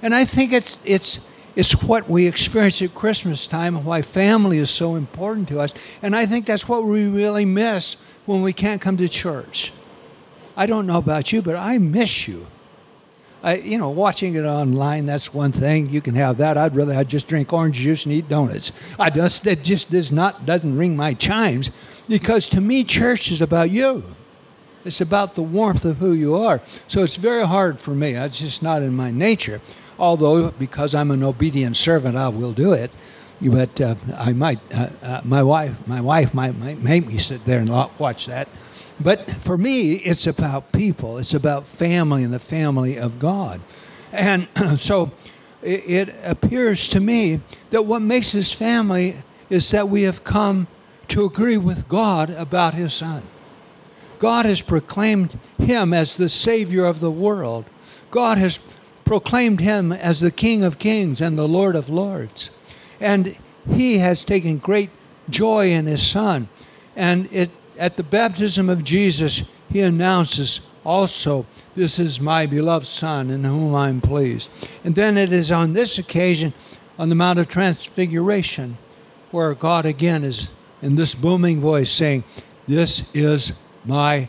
And 0.00 0.14
I 0.14 0.24
think 0.24 0.52
it's, 0.52 0.78
it's, 0.84 1.20
it's 1.54 1.82
what 1.82 2.08
we 2.08 2.26
experience 2.26 2.80
at 2.80 2.94
Christmas 2.94 3.46
time 3.46 3.76
and 3.76 3.84
why 3.84 4.00
family 4.00 4.58
is 4.58 4.70
so 4.70 4.94
important 4.94 5.48
to 5.48 5.60
us. 5.60 5.74
And 6.00 6.16
I 6.16 6.24
think 6.24 6.46
that's 6.46 6.66
what 6.66 6.84
we 6.84 7.04
really 7.04 7.44
miss 7.44 7.98
when 8.24 8.42
we 8.42 8.52
can't 8.52 8.80
come 8.80 8.96
to 8.96 9.08
church. 9.08 9.72
I 10.56 10.66
don't 10.66 10.86
know 10.86 10.98
about 10.98 11.32
you, 11.32 11.42
but 11.42 11.56
I 11.56 11.78
miss 11.78 12.26
you. 12.26 12.46
I, 13.42 13.56
you 13.56 13.76
know, 13.76 13.88
watching 13.88 14.36
it 14.36 14.44
online, 14.44 15.06
that's 15.06 15.34
one 15.34 15.50
thing. 15.50 15.90
You 15.90 16.00
can 16.00 16.14
have 16.14 16.36
that. 16.36 16.56
I'd 16.56 16.76
rather 16.76 16.94
I'd 16.94 17.08
just 17.08 17.26
drink 17.26 17.52
orange 17.52 17.76
juice 17.76 18.04
and 18.04 18.14
eat 18.14 18.28
donuts. 18.28 18.70
I 18.98 19.10
just 19.10 19.46
it 19.46 19.64
just 19.64 19.90
does 19.90 20.12
not 20.12 20.46
doesn't 20.46 20.76
ring 20.76 20.96
my 20.96 21.14
chimes 21.14 21.70
because 22.08 22.48
to 22.50 22.60
me, 22.60 22.84
church 22.84 23.32
is 23.32 23.40
about 23.40 23.70
you. 23.70 24.04
It's 24.84 25.00
about 25.00 25.34
the 25.34 25.42
warmth 25.42 25.84
of 25.84 25.98
who 25.98 26.12
you 26.12 26.34
are. 26.36 26.60
So 26.88 27.02
it's 27.02 27.16
very 27.16 27.46
hard 27.46 27.80
for 27.80 27.92
me. 27.92 28.14
It's 28.14 28.38
just 28.38 28.62
not 28.62 28.82
in 28.82 28.94
my 28.94 29.10
nature. 29.10 29.60
Although 29.98 30.50
because 30.52 30.94
I'm 30.94 31.10
an 31.10 31.22
obedient 31.22 31.76
servant, 31.76 32.16
I 32.16 32.28
will 32.28 32.52
do 32.52 32.72
it. 32.72 32.90
But 33.40 33.80
uh, 33.80 33.96
I 34.16 34.32
might. 34.32 34.60
Uh, 34.72 34.88
uh, 35.02 35.20
my 35.24 35.42
wife, 35.42 35.74
my 35.88 36.00
wife 36.00 36.32
might, 36.32 36.56
might 36.58 36.78
make 36.78 37.08
me 37.08 37.18
sit 37.18 37.44
there 37.44 37.58
and 37.58 37.70
watch 37.98 38.26
that. 38.26 38.48
But 39.00 39.30
for 39.42 39.58
me, 39.58 39.94
it's 39.94 40.26
about 40.26 40.72
people, 40.72 41.18
it's 41.18 41.34
about 41.34 41.66
family 41.66 42.22
and 42.22 42.32
the 42.32 42.38
family 42.38 42.98
of 42.98 43.18
God. 43.18 43.60
And 44.12 44.48
so 44.78 45.10
it, 45.62 46.14
appears 46.22 46.88
to 46.88 47.00
me 47.00 47.40
that 47.70 47.86
what 47.86 48.02
makes 48.02 48.32
his 48.32 48.52
family 48.52 49.16
is 49.50 49.70
that 49.70 49.88
we 49.88 50.02
have 50.02 50.24
come 50.24 50.66
to 51.08 51.24
agree 51.24 51.56
with 51.56 51.88
God 51.88 52.30
about 52.30 52.74
his 52.74 52.92
son. 52.94 53.22
God 54.18 54.46
has 54.46 54.60
proclaimed 54.60 55.38
him 55.58 55.92
as 55.92 56.16
the 56.16 56.28
Savior 56.28 56.84
of 56.84 57.00
the 57.00 57.10
world. 57.10 57.64
God 58.10 58.38
has 58.38 58.58
proclaimed 59.04 59.60
him 59.60 59.92
as 59.92 60.20
the 60.20 60.30
King 60.30 60.62
of 60.62 60.78
kings 60.78 61.20
and 61.20 61.36
the 61.36 61.48
Lord 61.48 61.74
of 61.74 61.88
lords. 61.90 62.50
And 63.00 63.36
he 63.68 63.98
has 63.98 64.24
taken 64.24 64.58
great 64.58 64.90
joy 65.28 65.70
in 65.70 65.86
his 65.86 66.06
son. 66.06 66.48
And 66.94 67.28
it 67.32 67.50
at 67.78 67.96
the 67.96 68.02
baptism 68.02 68.68
of 68.68 68.84
Jesus, 68.84 69.44
he 69.70 69.80
announces 69.80 70.60
also, 70.84 71.46
This 71.74 71.98
is 71.98 72.20
my 72.20 72.46
beloved 72.46 72.86
Son 72.86 73.30
in 73.30 73.44
whom 73.44 73.74
I'm 73.74 74.00
pleased. 74.00 74.50
And 74.84 74.94
then 74.94 75.16
it 75.16 75.32
is 75.32 75.50
on 75.50 75.72
this 75.72 75.98
occasion, 75.98 76.52
on 76.98 77.08
the 77.08 77.14
Mount 77.14 77.38
of 77.38 77.48
Transfiguration, 77.48 78.76
where 79.30 79.54
God 79.54 79.86
again 79.86 80.24
is 80.24 80.50
in 80.82 80.96
this 80.96 81.14
booming 81.14 81.60
voice 81.60 81.90
saying, 81.90 82.24
This 82.68 83.04
is 83.14 83.54
my 83.84 84.28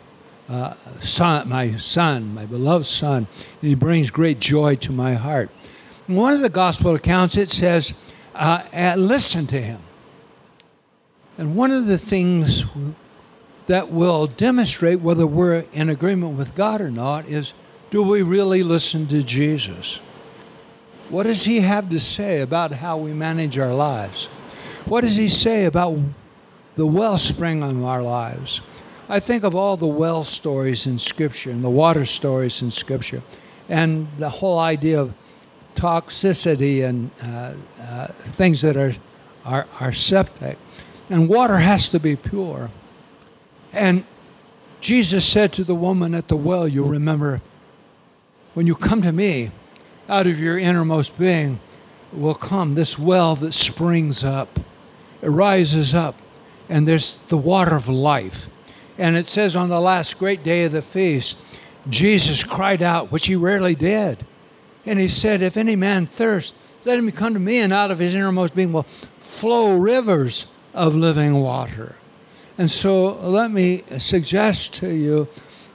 uh, 0.49 0.75
son, 1.01 1.49
my 1.49 1.77
son, 1.77 2.33
my 2.33 2.45
beloved 2.45 2.85
son, 2.85 3.27
and 3.61 3.69
he 3.69 3.75
brings 3.75 4.09
great 4.09 4.39
joy 4.39 4.75
to 4.75 4.91
my 4.91 5.13
heart. 5.13 5.49
In 6.07 6.15
one 6.15 6.33
of 6.33 6.41
the 6.41 6.49
gospel 6.49 6.95
accounts, 6.95 7.37
it 7.37 7.49
says, 7.49 7.93
uh, 8.35 8.95
Listen 8.97 9.47
to 9.47 9.59
him. 9.59 9.79
And 11.37 11.55
one 11.55 11.71
of 11.71 11.87
the 11.87 11.97
things 11.97 12.63
that 13.67 13.91
will 13.91 14.27
demonstrate 14.27 14.99
whether 14.99 15.25
we're 15.25 15.65
in 15.73 15.89
agreement 15.89 16.37
with 16.37 16.55
God 16.55 16.81
or 16.81 16.91
not 16.91 17.27
is 17.27 17.53
do 17.91 18.01
we 18.01 18.21
really 18.21 18.63
listen 18.63 19.07
to 19.07 19.23
Jesus? 19.23 19.99
What 21.09 21.23
does 21.23 21.43
he 21.43 21.59
have 21.59 21.89
to 21.89 21.99
say 21.99 22.41
about 22.41 22.71
how 22.71 22.97
we 22.97 23.13
manage 23.13 23.59
our 23.59 23.73
lives? 23.73 24.25
What 24.85 25.01
does 25.01 25.15
he 25.15 25.29
say 25.29 25.65
about 25.65 25.97
the 26.75 26.87
wellspring 26.87 27.61
of 27.61 27.83
our 27.83 28.01
lives? 28.01 28.61
I 29.09 29.19
think 29.19 29.43
of 29.43 29.55
all 29.55 29.77
the 29.77 29.85
well 29.85 30.23
stories 30.23 30.87
in 30.87 30.97
Scripture 30.97 31.51
and 31.51 31.63
the 31.63 31.69
water 31.69 32.05
stories 32.05 32.61
in 32.61 32.71
Scripture, 32.71 33.21
and 33.69 34.07
the 34.17 34.29
whole 34.29 34.59
idea 34.59 34.99
of 34.99 35.13
toxicity 35.75 36.83
and 36.83 37.11
uh, 37.21 37.53
uh, 37.81 38.07
things 38.07 38.61
that 38.61 38.77
are, 38.77 38.93
are, 39.45 39.67
are 39.79 39.93
septic. 39.93 40.57
And 41.09 41.29
water 41.29 41.57
has 41.57 41.87
to 41.89 41.99
be 41.99 42.15
pure. 42.15 42.71
And 43.73 44.05
Jesus 44.81 45.25
said 45.25 45.51
to 45.53 45.63
the 45.63 45.75
woman 45.75 46.13
at 46.13 46.27
the 46.27 46.37
well, 46.37 46.67
you 46.67 46.83
remember, 46.83 47.41
when 48.53 48.67
you 48.67 48.75
come 48.75 49.01
to 49.01 49.11
me, 49.11 49.51
out 50.07 50.27
of 50.27 50.39
your 50.39 50.59
innermost 50.59 51.17
being 51.17 51.59
will 52.11 52.35
come 52.35 52.75
this 52.75 52.99
well 52.99 53.35
that 53.37 53.53
springs 53.53 54.23
up. 54.23 54.59
It 55.21 55.29
rises 55.29 55.95
up, 55.95 56.15
and 56.69 56.87
there's 56.87 57.17
the 57.29 57.37
water 57.37 57.75
of 57.75 57.89
life. 57.89 58.49
And 58.97 59.15
it 59.15 59.27
says 59.27 59.55
on 59.55 59.69
the 59.69 59.79
last 59.79 60.19
great 60.19 60.43
day 60.43 60.65
of 60.65 60.73
the 60.73 60.81
feast, 60.81 61.37
Jesus 61.89 62.43
cried 62.43 62.81
out, 62.81 63.11
which 63.11 63.25
he 63.25 63.35
rarely 63.35 63.75
did. 63.75 64.25
And 64.85 64.99
he 64.99 65.07
said, 65.07 65.41
If 65.41 65.57
any 65.57 65.75
man 65.75 66.05
thirst, 66.05 66.53
let 66.85 66.99
him 66.99 67.11
come 67.11 67.33
to 67.33 67.39
me, 67.39 67.59
and 67.59 67.73
out 67.73 67.91
of 67.91 67.99
his 67.99 68.13
innermost 68.13 68.53
being 68.53 68.73
will 68.73 68.83
flow 69.17 69.77
rivers 69.77 70.47
of 70.73 70.95
living 70.95 71.35
water. 71.35 71.95
And 72.57 72.69
so 72.69 73.13
let 73.15 73.51
me 73.51 73.83
suggest 73.97 74.75
to 74.75 74.93
you 74.93 75.27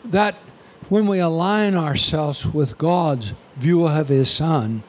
that 0.05 0.37
when 0.89 1.07
we 1.07 1.19
align 1.19 1.75
ourselves 1.75 2.47
with 2.47 2.79
God's 2.79 3.33
view 3.57 3.87
of 3.87 4.09
his 4.09 4.31
Son, 4.31 4.83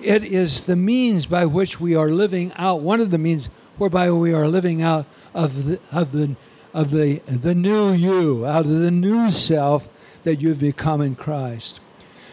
it 0.00 0.22
is 0.22 0.62
the 0.62 0.76
means 0.76 1.26
by 1.26 1.44
which 1.46 1.80
we 1.80 1.94
are 1.94 2.10
living 2.10 2.52
out, 2.56 2.80
one 2.80 3.00
of 3.00 3.10
the 3.10 3.18
means 3.18 3.50
whereby 3.78 4.10
we 4.10 4.32
are 4.32 4.46
living 4.46 4.80
out 4.80 5.06
of 5.34 5.66
the, 5.66 5.80
of 5.90 6.12
the, 6.12 6.36
of 6.72 6.90
the, 6.90 7.18
the 7.26 7.54
new 7.54 7.92
you, 7.92 8.46
out 8.46 8.64
of 8.64 8.70
the 8.70 8.90
new 8.90 9.30
self 9.30 9.88
that 10.22 10.40
you've 10.40 10.60
become 10.60 11.00
in 11.00 11.16
Christ. 11.16 11.80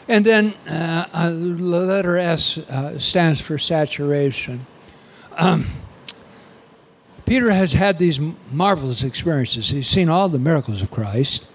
And 0.07 0.25
then 0.25 0.53
uh, 0.67 1.07
uh, 1.13 1.29
the 1.29 1.35
letter 1.35 2.17
S 2.17 2.57
uh, 2.57 2.99
stands 2.99 3.39
for 3.39 3.57
saturation. 3.57 4.65
Um, 5.37 5.67
Peter 7.31 7.51
has 7.51 7.71
had 7.71 7.97
these 7.97 8.19
marvelous 8.51 9.05
experiences. 9.05 9.69
He's 9.69 9.87
seen 9.87 10.09
all 10.09 10.27
the 10.27 10.37
miracles 10.37 10.81
of 10.81 10.91
Christ. 10.91 11.45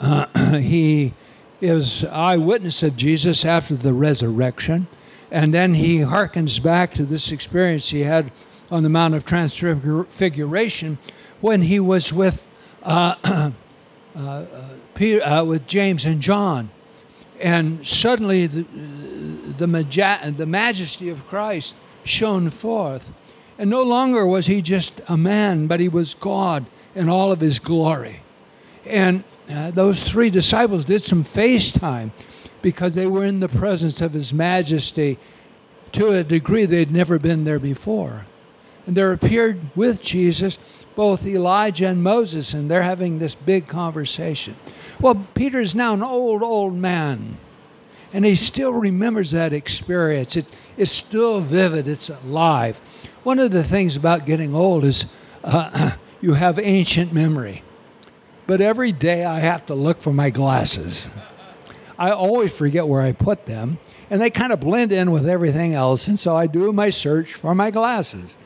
Uh, 0.00 0.24
he 0.58 1.12
is 1.60 2.02
eyewitness 2.06 2.82
of 2.82 2.96
Jesus 2.96 3.44
after 3.44 3.74
the 3.74 3.92
resurrection. 3.92 4.86
And 5.30 5.52
then 5.52 5.74
he 5.74 5.98
harkens 5.98 6.62
back 6.62 6.94
to 6.94 7.04
this 7.04 7.30
experience 7.30 7.90
he 7.90 8.00
had 8.00 8.32
on 8.70 8.84
the 8.84 8.88
Mount 8.88 9.14
of 9.14 9.26
Transfiguration 9.26 10.96
when 11.42 11.60
he 11.60 11.78
was 11.78 12.10
with, 12.10 12.46
uh, 12.82 13.16
uh, 13.24 13.50
uh, 14.16 14.44
Peter, 14.94 15.22
uh, 15.26 15.44
with 15.44 15.66
James 15.66 16.06
and 16.06 16.22
John. 16.22 16.70
And 17.38 17.86
suddenly 17.86 18.46
the, 18.46 19.66
maja- 19.66 20.30
the 20.30 20.46
majesty 20.46 21.10
of 21.10 21.26
Christ 21.26 21.74
shone 22.02 22.48
forth. 22.48 23.10
And 23.58 23.70
no 23.70 23.82
longer 23.82 24.26
was 24.26 24.46
he 24.46 24.62
just 24.62 25.00
a 25.08 25.16
man, 25.16 25.66
but 25.66 25.80
he 25.80 25.88
was 25.88 26.14
God 26.14 26.66
in 26.94 27.08
all 27.08 27.32
of 27.32 27.40
his 27.40 27.58
glory. 27.58 28.20
And 28.84 29.24
uh, 29.50 29.70
those 29.70 30.02
three 30.02 30.30
disciples 30.30 30.84
did 30.84 31.02
some 31.02 31.24
FaceTime 31.24 32.10
because 32.62 32.94
they 32.94 33.06
were 33.06 33.24
in 33.24 33.40
the 33.40 33.48
presence 33.48 34.00
of 34.00 34.12
His 34.12 34.32
Majesty 34.32 35.18
to 35.92 36.12
a 36.12 36.24
degree 36.24 36.64
they'd 36.64 36.92
never 36.92 37.18
been 37.18 37.44
there 37.44 37.58
before. 37.58 38.26
And 38.86 38.96
there 38.96 39.12
appeared 39.12 39.60
with 39.76 40.00
Jesus 40.00 40.58
both 40.94 41.26
Elijah 41.26 41.86
and 41.86 42.02
Moses, 42.02 42.54
and 42.54 42.70
they're 42.70 42.82
having 42.82 43.18
this 43.18 43.34
big 43.34 43.66
conversation. 43.66 44.56
Well, 45.00 45.26
Peter 45.34 45.60
is 45.60 45.74
now 45.74 45.94
an 45.94 46.02
old, 46.02 46.42
old 46.42 46.74
man, 46.74 47.38
and 48.12 48.24
he 48.24 48.36
still 48.36 48.72
remembers 48.72 49.30
that 49.30 49.52
experience. 49.52 50.36
It, 50.36 50.46
it's 50.76 50.92
still 50.92 51.40
vivid, 51.40 51.88
it's 51.88 52.08
alive. 52.08 52.80
One 53.22 53.38
of 53.38 53.50
the 53.50 53.64
things 53.64 53.96
about 53.96 54.26
getting 54.26 54.54
old 54.54 54.84
is 54.84 55.06
uh, 55.44 55.92
you 56.20 56.34
have 56.34 56.58
ancient 56.58 57.12
memory. 57.12 57.62
But 58.46 58.60
every 58.60 58.92
day 58.92 59.24
I 59.24 59.38
have 59.40 59.66
to 59.66 59.74
look 59.74 60.02
for 60.02 60.12
my 60.12 60.30
glasses. 60.30 61.08
I 61.98 62.10
always 62.10 62.56
forget 62.56 62.86
where 62.86 63.00
I 63.00 63.12
put 63.12 63.46
them, 63.46 63.78
and 64.10 64.20
they 64.20 64.30
kind 64.30 64.52
of 64.52 64.60
blend 64.60 64.92
in 64.92 65.10
with 65.12 65.28
everything 65.28 65.74
else. 65.74 66.08
And 66.08 66.18
so 66.18 66.36
I 66.36 66.46
do 66.46 66.72
my 66.72 66.90
search 66.90 67.34
for 67.34 67.54
my 67.54 67.70
glasses. 67.70 68.36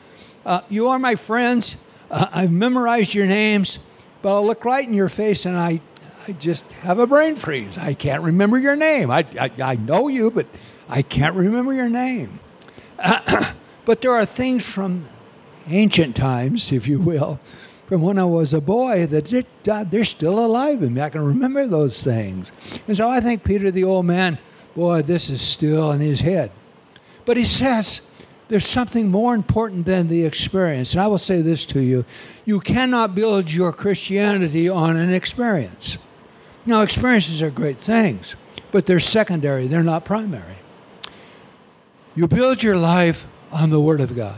Uh, 0.45 0.61
you 0.69 0.87
are 0.89 0.99
my 0.99 1.15
friends. 1.15 1.77
Uh, 2.09 2.27
I've 2.31 2.51
memorized 2.51 3.13
your 3.13 3.25
names, 3.25 3.79
but 4.21 4.33
I'll 4.33 4.45
look 4.45 4.63
right 4.63 4.87
in 4.87 4.93
your 4.93 5.09
face 5.09 5.45
and 5.45 5.57
I, 5.57 5.81
I 6.27 6.33
just 6.33 6.69
have 6.73 6.99
a 6.99 7.07
brain 7.07 7.37
freeze. 7.37 7.77
I 7.77 7.93
can't 7.93 8.21
remember 8.21 8.57
your 8.57 8.75
name. 8.75 9.09
I, 9.09 9.25
I, 9.39 9.49
I 9.63 9.75
know 9.75 10.09
you, 10.09 10.29
but 10.29 10.45
I 10.89 11.01
can't 11.01 11.35
remember 11.35 11.73
your 11.73 11.87
name. 11.87 12.41
Uh, 12.99 13.53
but 13.85 14.01
there 14.01 14.11
are 14.11 14.25
things 14.25 14.65
from 14.65 15.05
ancient 15.69 16.17
times, 16.17 16.73
if 16.73 16.85
you 16.85 16.99
will, 16.99 17.39
from 17.87 18.01
when 18.01 18.19
I 18.19 18.25
was 18.25 18.53
a 18.53 18.59
boy 18.59 19.05
that 19.05 19.89
they're 19.89 20.03
still 20.03 20.45
alive 20.45 20.83
in 20.83 20.95
me. 20.95 21.01
I 21.01 21.09
can 21.09 21.23
remember 21.23 21.65
those 21.65 22.03
things. 22.03 22.51
And 22.89 22.97
so 22.97 23.09
I 23.09 23.21
think 23.21 23.45
Peter, 23.45 23.71
the 23.71 23.85
old 23.85 24.05
man, 24.05 24.37
boy, 24.75 25.03
this 25.03 25.29
is 25.29 25.39
still 25.39 25.93
in 25.93 26.01
his 26.01 26.19
head. 26.19 26.51
But 27.23 27.37
he 27.37 27.45
says 27.45 28.01
there's 28.49 28.67
something 28.67 29.09
more 29.09 29.33
important 29.33 29.85
than 29.85 30.09
the 30.09 30.25
experience. 30.25 30.93
And 30.93 31.01
I 31.01 31.07
will 31.07 31.17
say 31.17 31.41
this 31.41 31.65
to 31.67 31.79
you 31.79 32.03
you 32.43 32.59
cannot 32.59 33.15
build 33.15 33.49
your 33.49 33.71
Christianity 33.71 34.67
on 34.67 34.97
an 34.97 35.13
experience. 35.13 35.97
Now, 36.67 36.81
experiences 36.81 37.41
are 37.41 37.49
great 37.49 37.79
things, 37.79 38.35
but 38.71 38.85
they're 38.85 38.99
secondary, 38.99 39.67
they're 39.67 39.83
not 39.83 40.03
primary. 40.03 40.57
You 42.13 42.27
build 42.27 42.61
your 42.61 42.75
life 42.75 43.25
on 43.53 43.69
the 43.69 43.79
Word 43.79 44.01
of 44.01 44.17
God. 44.17 44.37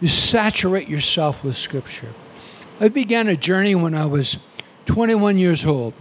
You 0.00 0.08
saturate 0.08 0.88
yourself 0.88 1.44
with 1.44 1.56
Scripture. 1.56 2.12
I 2.80 2.88
began 2.88 3.28
a 3.28 3.36
journey 3.36 3.76
when 3.76 3.94
I 3.94 4.06
was 4.06 4.38
21 4.86 5.38
years 5.38 5.64
old, 5.64 5.94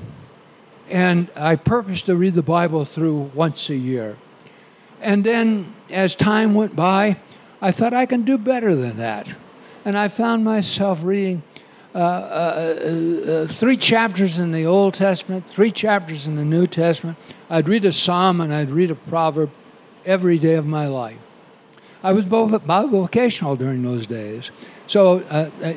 and 0.89 1.29
I 1.35 1.57
purposed 1.57 2.07
to 2.07 2.15
read 2.15 2.33
the 2.33 2.41
Bible 2.41 2.83
through 2.83 3.29
once 3.35 3.69
a 3.69 3.75
year. 3.75 4.17
And 4.99 5.23
then, 5.23 5.75
as 5.91 6.15
time 6.15 6.55
went 6.55 6.75
by, 6.75 7.19
I 7.61 7.71
thought 7.71 7.93
I 7.93 8.07
can 8.07 8.23
do 8.23 8.39
better 8.39 8.75
than 8.75 8.97
that. 8.97 9.27
And 9.85 9.95
I 9.95 10.07
found 10.07 10.43
myself 10.43 11.03
reading 11.03 11.43
uh, 11.95 11.97
uh, 11.97 12.01
uh, 12.01 13.31
uh 13.31 13.47
three 13.47 13.77
chapters 13.77 14.39
in 14.39 14.51
the 14.51 14.65
Old 14.65 14.93
Testament, 14.93 15.45
three 15.49 15.71
chapters 15.71 16.27
in 16.27 16.35
the 16.35 16.45
New 16.45 16.67
Testament. 16.67 17.17
I'd 17.49 17.67
read 17.67 17.85
a 17.85 17.91
psalm 17.91 18.41
and 18.41 18.53
I'd 18.53 18.71
read 18.71 18.91
a 18.91 18.95
proverb 18.95 19.51
every 20.05 20.39
day 20.39 20.55
of 20.55 20.65
my 20.65 20.87
life. 20.87 21.17
I 22.01 22.11
was 22.11 22.25
both 22.25 22.51
bivocational 22.63 23.57
during 23.57 23.81
those 23.83 24.07
days. 24.07 24.51
So 24.87 25.19
uh, 25.29 25.49
uh 25.63 25.69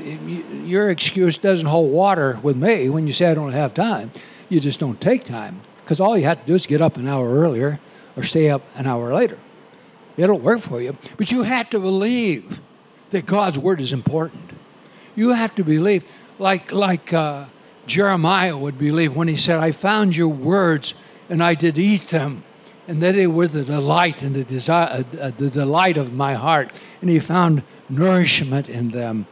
your 0.65 0.91
excuse 0.91 1.39
doesn't 1.39 1.67
hold 1.67 1.93
water 1.93 2.39
with 2.43 2.57
me 2.57 2.89
when 2.89 3.07
you 3.07 3.13
say 3.13 3.27
I 3.27 3.35
don't 3.35 3.53
have 3.53 3.75
time. 3.75 4.11
You 4.49 4.61
just 4.61 4.81
don't 4.81 5.01
take 5.01 5.25
time 5.25 5.61
because 5.85 6.01
all 6.01 6.17
you 6.17 6.25
have 6.25 6.41
to 6.41 6.47
do 6.47 6.55
is 6.55 6.67
get 6.67 6.81
up 6.81 6.97
an 6.97 7.07
hour 7.07 7.29
earlier 7.29 7.79
or 8.17 8.23
stay 8.23 8.51
up 8.51 8.63
an 8.75 8.87
hour 8.87 9.15
later. 9.15 9.39
It'll 10.17 10.39
work 10.39 10.61
for 10.61 10.81
you. 10.81 10.97
But 11.17 11.31
you 11.31 11.43
have 11.43 11.71
to 11.71 11.79
believe 11.79 12.61
that 13.11 13.27
God's 13.27 13.59
word 13.59 13.81
is 13.81 13.93
important. 13.93 14.46
You 15.17 15.33
have 15.33 15.55
to 15.57 15.65
believe, 15.65 16.05
like, 16.39 16.71
like 16.71 17.13
uh, 17.13 17.47
Jeremiah 17.87 18.57
would 18.57 18.79
believe 18.79 19.17
when 19.17 19.29
he 19.29 19.37
said, 19.37 19.59
I 19.59 19.73
found 19.73 20.15
your 20.15 20.29
words 20.29 20.95
and 21.29 21.43
I 21.43 21.55
did 21.55 21.79
eat 21.79 22.09
them, 22.11 22.45
and 22.87 23.03
that 23.03 23.17
they 23.17 23.27
were 23.27 23.49
the 23.49 23.65
delight 23.65 24.23
and 24.23 24.37
the, 24.37 24.45
desire, 24.45 24.89
uh, 24.91 25.17
uh, 25.19 25.31
the 25.37 25.51
delight 25.51 25.97
of 25.97 26.13
my 26.13 26.35
heart. 26.35 26.71
And 27.01 27.11
he 27.11 27.19
found 27.19 27.65
nourishment 27.89 28.69
in 28.69 28.91
them. 28.91 29.27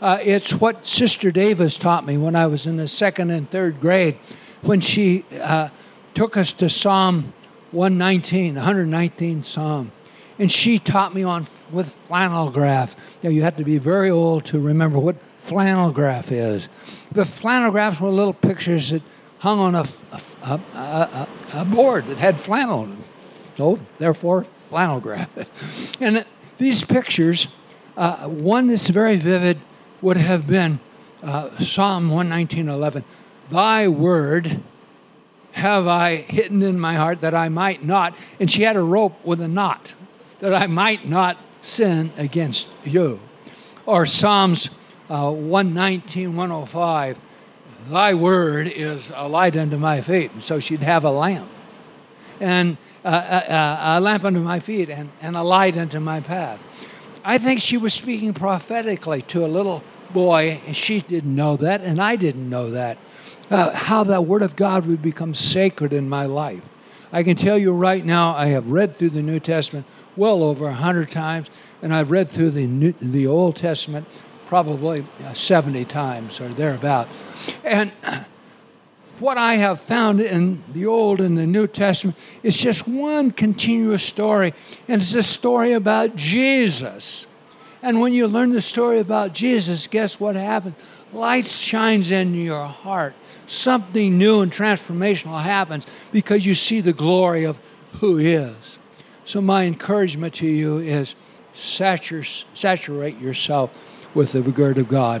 Uh, 0.00 0.18
it's 0.22 0.52
what 0.52 0.86
Sister 0.86 1.30
Davis 1.30 1.76
taught 1.76 2.04
me 2.04 2.16
when 2.16 2.34
I 2.34 2.46
was 2.46 2.66
in 2.66 2.76
the 2.76 2.88
second 2.88 3.30
and 3.30 3.48
third 3.50 3.80
grade 3.80 4.18
when 4.62 4.80
she 4.80 5.24
uh, 5.40 5.68
took 6.14 6.36
us 6.36 6.50
to 6.52 6.68
Psalm 6.68 7.32
119, 7.72 8.54
119 8.54 9.44
Psalm. 9.44 9.92
And 10.38 10.50
she 10.52 10.78
taught 10.78 11.14
me 11.14 11.22
on 11.22 11.46
with 11.70 11.92
flannel 12.06 12.50
graph. 12.50 12.96
You, 13.22 13.30
know, 13.30 13.34
you 13.34 13.42
have 13.42 13.56
to 13.56 13.64
be 13.64 13.78
very 13.78 14.10
old 14.10 14.44
to 14.46 14.60
remember 14.60 14.98
what 14.98 15.16
flannel 15.38 15.90
graph 15.90 16.30
is. 16.30 16.68
But 17.12 17.26
flannel 17.26 17.70
graphs 17.70 18.00
were 18.00 18.10
little 18.10 18.34
pictures 18.34 18.90
that 18.90 19.02
hung 19.38 19.58
on 19.58 19.74
a, 19.74 19.86
a, 20.42 20.60
a, 20.74 21.28
a 21.54 21.64
board 21.64 22.06
that 22.06 22.18
had 22.18 22.38
flannel. 22.38 22.88
So, 23.56 23.78
therefore, 23.98 24.44
flannel 24.68 25.00
graph. 25.00 25.30
and 26.00 26.24
these 26.58 26.84
pictures 26.84 27.48
uh, 27.96 28.28
one 28.28 28.68
that's 28.68 28.88
very 28.88 29.16
vivid 29.16 29.58
would 30.02 30.16
have 30.16 30.46
been 30.46 30.80
uh, 31.22 31.56
Psalm 31.58 32.10
119.11. 32.10 33.04
Thy 33.48 33.88
word 33.88 34.60
have 35.52 35.86
I 35.86 36.16
hidden 36.16 36.62
in 36.62 36.78
my 36.78 36.94
heart 36.94 37.22
that 37.22 37.34
I 37.34 37.48
might 37.48 37.82
not, 37.82 38.14
and 38.38 38.50
she 38.50 38.62
had 38.62 38.76
a 38.76 38.82
rope 38.82 39.24
with 39.24 39.40
a 39.40 39.48
knot, 39.48 39.94
that 40.40 40.54
I 40.54 40.66
might 40.66 41.06
not 41.06 41.38
sin 41.60 42.12
against 42.16 42.68
you. 42.84 43.20
Or 43.84 44.06
Psalms 44.06 44.70
uh, 45.08 45.30
119, 45.30 46.36
105. 46.36 47.18
Thy 47.88 48.14
word 48.14 48.66
is 48.66 49.12
a 49.14 49.28
light 49.28 49.56
unto 49.56 49.76
my 49.76 50.00
feet. 50.00 50.32
And 50.32 50.42
so 50.42 50.60
she'd 50.60 50.80
have 50.80 51.04
a 51.04 51.10
lamp. 51.10 51.48
And 52.40 52.76
uh, 53.04 53.08
uh, 53.08 53.52
uh, 53.52 53.98
a 53.98 54.00
lamp 54.00 54.24
unto 54.24 54.40
my 54.40 54.58
feet 54.58 54.90
and, 54.90 55.10
and 55.20 55.36
a 55.36 55.42
light 55.42 55.76
unto 55.76 56.00
my 56.00 56.20
path. 56.20 56.60
I 57.24 57.38
think 57.38 57.60
she 57.60 57.76
was 57.76 57.94
speaking 57.94 58.34
prophetically 58.34 59.22
to 59.22 59.44
a 59.44 59.46
little 59.46 59.84
boy, 60.12 60.60
and 60.66 60.76
she 60.76 61.00
didn't 61.00 61.34
know 61.34 61.56
that, 61.56 61.82
and 61.82 62.00
I 62.00 62.16
didn't 62.16 62.48
know 62.48 62.70
that. 62.70 62.98
Uh, 63.48 63.70
how 63.70 64.02
that 64.04 64.24
Word 64.24 64.42
of 64.42 64.56
God 64.56 64.86
would 64.86 65.02
become 65.02 65.34
sacred 65.34 65.92
in 65.92 66.08
my 66.08 66.26
life. 66.26 66.62
I 67.12 67.22
can 67.22 67.36
tell 67.36 67.56
you 67.56 67.72
right 67.72 68.04
now, 68.04 68.34
I 68.34 68.46
have 68.46 68.70
read 68.72 68.96
through 68.96 69.10
the 69.10 69.22
New 69.22 69.38
Testament 69.38 69.86
well 70.16 70.42
over 70.42 70.66
a 70.66 70.74
hundred 70.74 71.10
times, 71.10 71.50
and 71.82 71.94
I've 71.94 72.10
read 72.10 72.28
through 72.28 72.50
the 72.50 72.66
New, 72.66 72.92
the 73.00 73.26
Old 73.26 73.56
Testament 73.56 74.06
probably 74.46 75.04
uh, 75.24 75.34
70 75.34 75.84
times 75.86 76.40
or 76.40 76.48
thereabout. 76.48 77.08
And 77.64 77.92
what 79.18 79.38
I 79.38 79.54
have 79.54 79.80
found 79.80 80.20
in 80.20 80.62
the 80.72 80.86
Old 80.86 81.20
and 81.20 81.36
the 81.36 81.46
New 81.46 81.66
Testament 81.66 82.16
is 82.42 82.56
just 82.56 82.86
one 82.86 83.30
continuous 83.30 84.02
story, 84.02 84.54
and 84.88 85.02
it's 85.02 85.14
a 85.14 85.22
story 85.22 85.72
about 85.72 86.16
Jesus. 86.16 87.26
And 87.82 88.00
when 88.00 88.12
you 88.12 88.26
learn 88.26 88.50
the 88.50 88.62
story 88.62 88.98
about 88.98 89.32
Jesus, 89.32 89.86
guess 89.86 90.18
what 90.18 90.36
happens? 90.36 90.74
Light 91.12 91.46
shines 91.46 92.10
in 92.10 92.34
your 92.34 92.64
heart. 92.64 93.14
Something 93.46 94.18
new 94.18 94.40
and 94.40 94.50
transformational 94.50 95.40
happens 95.40 95.86
because 96.10 96.44
you 96.44 96.54
see 96.54 96.80
the 96.80 96.92
glory 96.92 97.44
of 97.44 97.60
who 97.94 98.16
He 98.16 98.32
is. 98.32 98.75
So, 99.26 99.40
my 99.40 99.64
encouragement 99.64 100.34
to 100.34 100.46
you 100.46 100.78
is 100.78 101.16
saturate 101.52 103.18
yourself 103.18 103.76
with 104.14 104.30
the 104.30 104.40
word 104.40 104.78
of 104.78 104.86
God. 104.86 105.20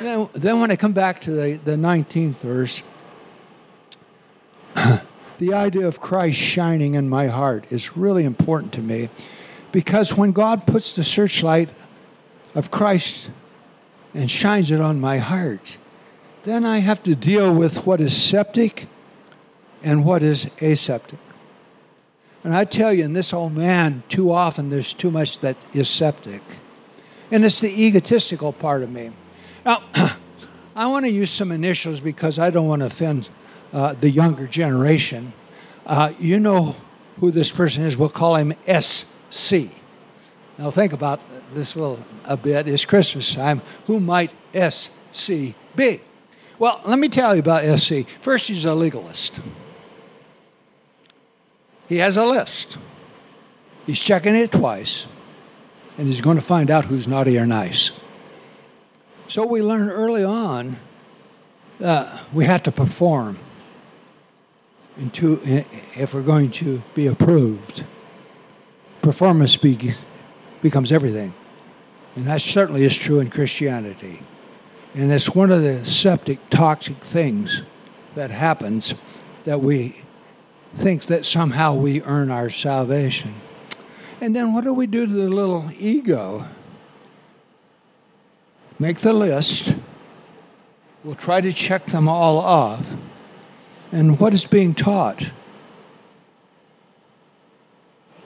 Then, 0.00 0.30
then, 0.32 0.58
when 0.58 0.70
I 0.70 0.76
come 0.76 0.94
back 0.94 1.20
to 1.22 1.30
the, 1.30 1.60
the 1.62 1.76
19th 1.76 2.36
verse, 2.36 2.82
the 5.38 5.52
idea 5.52 5.86
of 5.86 6.00
Christ 6.00 6.38
shining 6.38 6.94
in 6.94 7.10
my 7.10 7.26
heart 7.26 7.66
is 7.68 7.94
really 7.94 8.24
important 8.24 8.72
to 8.72 8.80
me 8.80 9.10
because 9.70 10.16
when 10.16 10.32
God 10.32 10.66
puts 10.66 10.96
the 10.96 11.04
searchlight 11.04 11.68
of 12.54 12.70
Christ 12.70 13.28
and 14.14 14.30
shines 14.30 14.70
it 14.70 14.80
on 14.80 14.98
my 14.98 15.18
heart, 15.18 15.76
then 16.44 16.64
I 16.64 16.78
have 16.78 17.02
to 17.02 17.14
deal 17.14 17.54
with 17.54 17.86
what 17.86 18.00
is 18.00 18.16
septic 18.16 18.86
and 19.82 20.06
what 20.06 20.22
is 20.22 20.48
aseptic. 20.62 21.18
And 22.44 22.54
I 22.54 22.64
tell 22.64 22.92
you, 22.92 23.04
in 23.04 23.12
this 23.12 23.32
old 23.32 23.56
man, 23.56 24.02
too 24.08 24.32
often 24.32 24.70
there's 24.70 24.92
too 24.92 25.10
much 25.10 25.38
that 25.40 25.56
is 25.72 25.88
septic. 25.88 26.42
And 27.30 27.44
it's 27.44 27.60
the 27.60 27.68
egotistical 27.68 28.52
part 28.52 28.82
of 28.82 28.90
me. 28.90 29.12
Now, 29.64 29.82
I 30.76 30.86
want 30.86 31.04
to 31.04 31.10
use 31.10 31.30
some 31.30 31.52
initials 31.52 32.00
because 32.00 32.38
I 32.38 32.50
don't 32.50 32.66
want 32.66 32.80
to 32.80 32.86
offend 32.86 33.28
uh, 33.72 33.94
the 33.94 34.10
younger 34.10 34.46
generation. 34.46 35.32
Uh, 35.86 36.12
you 36.18 36.40
know 36.40 36.74
who 37.20 37.30
this 37.30 37.50
person 37.50 37.84
is. 37.84 37.96
We'll 37.96 38.08
call 38.08 38.36
him 38.36 38.54
SC. 38.66 39.54
Now, 40.58 40.70
think 40.70 40.92
about 40.92 41.20
this 41.54 41.76
little 41.76 42.04
a 42.24 42.36
bit. 42.36 42.68
It's 42.68 42.84
Christmas 42.84 43.34
time. 43.34 43.62
Who 43.86 44.00
might 44.00 44.32
SC 44.54 45.54
be? 45.76 46.00
Well, 46.58 46.80
let 46.84 46.98
me 46.98 47.08
tell 47.08 47.34
you 47.34 47.40
about 47.40 47.64
SC. 47.78 48.06
First, 48.20 48.48
he's 48.48 48.64
a 48.64 48.74
legalist. 48.74 49.40
He 51.92 51.98
has 51.98 52.16
a 52.16 52.24
list. 52.24 52.78
He's 53.84 54.00
checking 54.00 54.34
it 54.34 54.50
twice, 54.50 55.04
and 55.98 56.06
he's 56.06 56.22
going 56.22 56.38
to 56.38 56.42
find 56.42 56.70
out 56.70 56.86
who's 56.86 57.06
naughty 57.06 57.38
or 57.38 57.44
nice. 57.44 57.90
So 59.28 59.44
we 59.44 59.60
learn 59.60 59.90
early 59.90 60.24
on 60.24 60.78
uh, 61.84 62.18
we 62.32 62.46
have 62.46 62.62
to 62.62 62.72
perform 62.72 63.38
into, 64.96 65.38
if 65.94 66.14
we're 66.14 66.22
going 66.22 66.50
to 66.52 66.82
be 66.94 67.08
approved. 67.08 67.84
Performance 69.02 69.58
be, 69.58 69.92
becomes 70.62 70.92
everything. 70.92 71.34
And 72.16 72.26
that 72.26 72.40
certainly 72.40 72.84
is 72.84 72.96
true 72.96 73.20
in 73.20 73.28
Christianity. 73.28 74.22
And 74.94 75.12
it's 75.12 75.34
one 75.34 75.50
of 75.50 75.60
the 75.60 75.84
septic, 75.84 76.38
toxic 76.48 76.96
things 77.04 77.60
that 78.14 78.30
happens 78.30 78.94
that 79.44 79.60
we 79.60 80.01
think 80.74 81.06
that 81.06 81.26
somehow 81.26 81.74
we 81.74 82.02
earn 82.02 82.30
our 82.30 82.50
salvation. 82.50 83.34
And 84.20 84.34
then 84.34 84.54
what 84.54 84.64
do 84.64 84.72
we 84.72 84.86
do 84.86 85.06
to 85.06 85.12
the 85.12 85.28
little 85.28 85.70
ego? 85.78 86.46
Make 88.78 89.00
the 89.00 89.12
list. 89.12 89.74
We'll 91.04 91.14
try 91.14 91.40
to 91.40 91.52
check 91.52 91.86
them 91.86 92.08
all 92.08 92.38
off. 92.38 92.94
And 93.90 94.18
what 94.18 94.32
is 94.32 94.44
being 94.44 94.74
taught? 94.74 95.30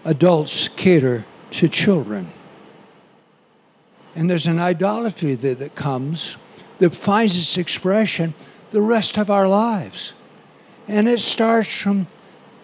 Adults 0.04 0.68
cater 0.68 1.24
to 1.52 1.68
children. 1.68 2.30
And 4.14 4.30
there's 4.30 4.46
an 4.46 4.58
idolatry 4.58 5.34
that, 5.34 5.58
that 5.58 5.74
comes 5.74 6.36
that 6.78 6.94
finds 6.94 7.36
its 7.36 7.58
expression 7.58 8.34
the 8.70 8.80
rest 8.80 9.18
of 9.18 9.30
our 9.30 9.48
lives. 9.48 10.14
And 10.88 11.08
it 11.08 11.20
starts 11.20 11.74
from 11.74 12.06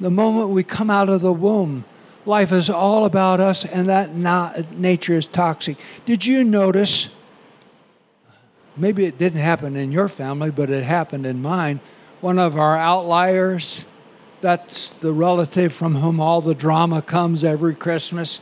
the 0.03 0.11
moment 0.11 0.51
we 0.51 0.63
come 0.63 0.91
out 0.91 1.09
of 1.09 1.21
the 1.21 1.33
womb. 1.33 1.85
Life 2.25 2.53
is 2.53 2.71
all 2.71 3.05
about 3.05 3.41
us, 3.41 3.65
and 3.65 3.89
that 3.89 4.15
nature 4.73 5.15
is 5.15 5.27
toxic. 5.27 5.77
Did 6.07 6.25
you 6.25 6.45
notice? 6.45 7.09
Maybe 8.77 9.05
it 9.05 9.19
didn't 9.19 9.41
happen 9.41 9.77
in 9.77 9.91
your 9.91 10.09
family, 10.09 10.51
but 10.51 10.71
it 10.71 10.85
happened 10.85 11.27
in 11.27 11.43
mine. 11.43 11.81
One 12.21 12.39
of 12.39 12.57
our 12.57 12.77
outliers, 12.77 13.85
that's 14.41 14.93
the 14.93 15.13
relative 15.13 15.73
from 15.73 15.97
whom 15.97 16.21
all 16.21 16.41
the 16.41 16.55
drama 16.55 17.03
comes 17.03 17.43
every 17.43 17.75
Christmas. 17.75 18.41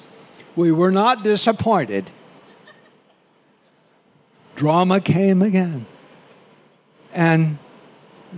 We 0.57 0.73
were 0.73 0.93
not 0.93 1.25
disappointed 1.25 2.11
drama 4.61 5.01
came 5.01 5.41
again. 5.41 5.87
And 7.15 7.57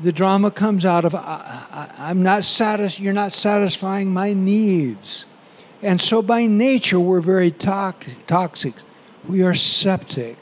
the 0.00 0.12
drama 0.12 0.50
comes 0.50 0.84
out 0.84 1.04
of 1.04 1.14
I, 1.14 1.88
am 1.98 2.22
not 2.22 2.44
satis- 2.44 2.98
you're 2.98 3.12
not 3.12 3.32
satisfying 3.32 4.12
my 4.12 4.32
needs. 4.32 5.26
And 5.82 6.00
so 6.00 6.22
by 6.22 6.46
nature 6.46 7.00
we're 7.00 7.20
very 7.20 7.50
toxic. 7.50 8.74
We 9.28 9.42
are 9.42 9.54
septic. 9.54 10.36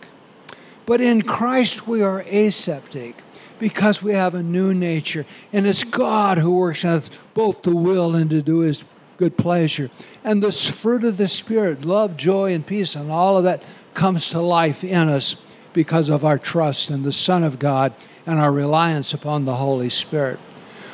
But 0.87 1.01
in 1.01 1.23
Christ 1.23 1.87
we 1.87 2.03
are 2.03 2.23
aseptic 2.23 3.17
because 3.59 4.03
we 4.03 4.13
have 4.13 4.35
a 4.35 4.43
new 4.43 4.73
nature. 4.73 5.27
And 5.53 5.67
it's 5.67 5.85
God 5.85 6.39
who 6.39 6.55
works 6.55 6.85
in 6.85 6.91
us 6.91 7.11
both 7.35 7.63
to 7.63 7.75
will 7.75 8.15
and 8.15 8.31
to 8.31 8.43
do 8.43 8.61
his 8.61 8.83
good 9.17 9.37
pleasure. 9.37 9.91
And 10.25 10.43
this 10.43 10.67
fruit 10.67 11.05
of 11.05 11.17
the 11.17 11.29
Spirit, 11.29 11.85
love, 11.85 12.17
joy, 12.17 12.55
and 12.55 12.67
peace, 12.67 12.95
and 12.95 13.11
all 13.11 13.37
of 13.37 13.45
that 13.45 13.63
comes 13.95 14.29
to 14.31 14.41
life 14.41 14.83
in 14.83 15.09
us 15.09 15.37
because 15.73 16.09
of 16.09 16.25
our 16.25 16.39
trust 16.39 16.91
in 16.91 17.03
the 17.03 17.13
Son 17.13 17.45
of 17.45 17.59
God 17.59 17.93
and 18.31 18.41
our 18.41 18.53
reliance 18.53 19.13
upon 19.13 19.45
the 19.45 19.57
Holy 19.57 19.91
Spirit. 19.91 20.39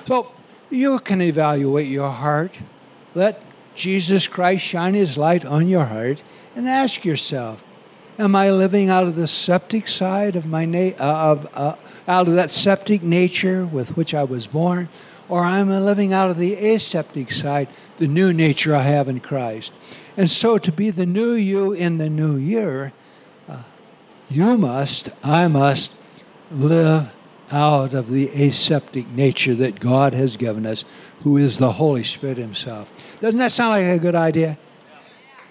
So 0.07 0.33
you 0.71 0.99
can 0.99 1.21
evaluate 1.21 1.87
your 1.87 2.11
heart. 2.11 2.59
Let 3.15 3.43
Jesus 3.75 4.27
Christ 4.27 4.65
shine 4.65 4.95
his 4.95 5.19
light 5.19 5.45
on 5.45 5.69
your 5.69 5.85
heart 5.85 6.23
and 6.55 6.69
ask 6.69 7.05
yourself, 7.05 7.63
am 8.19 8.35
I 8.35 8.51
living 8.51 8.89
out 8.89 9.07
of 9.07 9.17
the 9.17 9.29
septic 9.29 9.87
side 9.87 10.37
of 10.37 10.47
my 10.47 10.65
na- 10.65 10.97
uh, 10.99 11.33
of 11.33 11.49
uh, 11.55 11.77
out 12.09 12.29
of 12.29 12.35
that 12.35 12.51
septic 12.51 13.03
nature 13.03 13.67
with 13.67 13.97
which 13.97 14.15
I 14.15 14.25
was 14.25 14.47
born 14.47 14.89
or 15.29 15.45
am 15.45 15.71
I 15.71 15.79
living 15.79 16.13
out 16.13 16.31
of 16.31 16.39
the 16.39 16.55
aseptic 16.55 17.31
side, 17.31 17.69
the 17.99 18.07
new 18.07 18.33
nature 18.33 18.75
I 18.75 18.83
have 18.83 19.09
in 19.09 19.21
Christ? 19.21 19.73
And 20.17 20.31
so 20.31 20.57
to 20.57 20.73
be 20.73 20.91
the 20.91 21.05
new 21.05 21.33
you 21.33 21.73
in 21.73 21.99
the 21.99 22.09
new 22.09 22.37
year 22.37 22.93
you 24.29 24.57
must, 24.57 25.09
I 25.23 25.47
must 25.49 25.95
live 26.51 27.13
out 27.53 27.95
of 27.95 28.11
the 28.11 28.29
aseptic 28.31 29.09
nature 29.09 29.55
that 29.55 29.81
God 29.81 30.15
has 30.15 30.37
given 30.37 30.67
us, 30.67 30.85
who 31.23 31.37
is 31.37 31.59
the 31.59 31.73
Holy 31.73 32.03
Spirit 32.03 32.37
Himself. 32.37 32.93
Doesn't 33.21 33.39
that 33.39 33.53
sound 33.53 33.71
like 33.71 33.99
a 33.99 33.99
good 33.99 34.15
idea? 34.15 34.59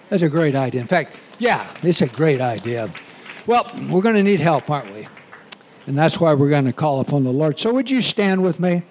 That's 0.08 0.22
a 0.22 0.28
great 0.28 0.54
idea. 0.54 0.80
In 0.80 0.86
fact, 0.86 1.18
yeah, 1.38 1.66
it's 1.82 2.00
a 2.00 2.06
great 2.06 2.40
idea. 2.40 2.92
Well, 3.46 3.70
we're 3.88 4.02
going 4.02 4.14
to 4.14 4.22
need 4.22 4.40
help, 4.40 4.70
aren't 4.70 4.92
we? 4.92 5.08
And 5.86 5.96
that's 5.96 6.18
why 6.18 6.34
we're 6.34 6.50
going 6.50 6.64
to 6.64 6.72
call 6.72 7.00
upon 7.00 7.24
the 7.24 7.32
Lord. 7.32 7.58
So, 7.58 7.72
would 7.72 7.90
you 7.90 8.02
stand 8.02 8.42
with 8.42 8.58
me? 8.58 8.82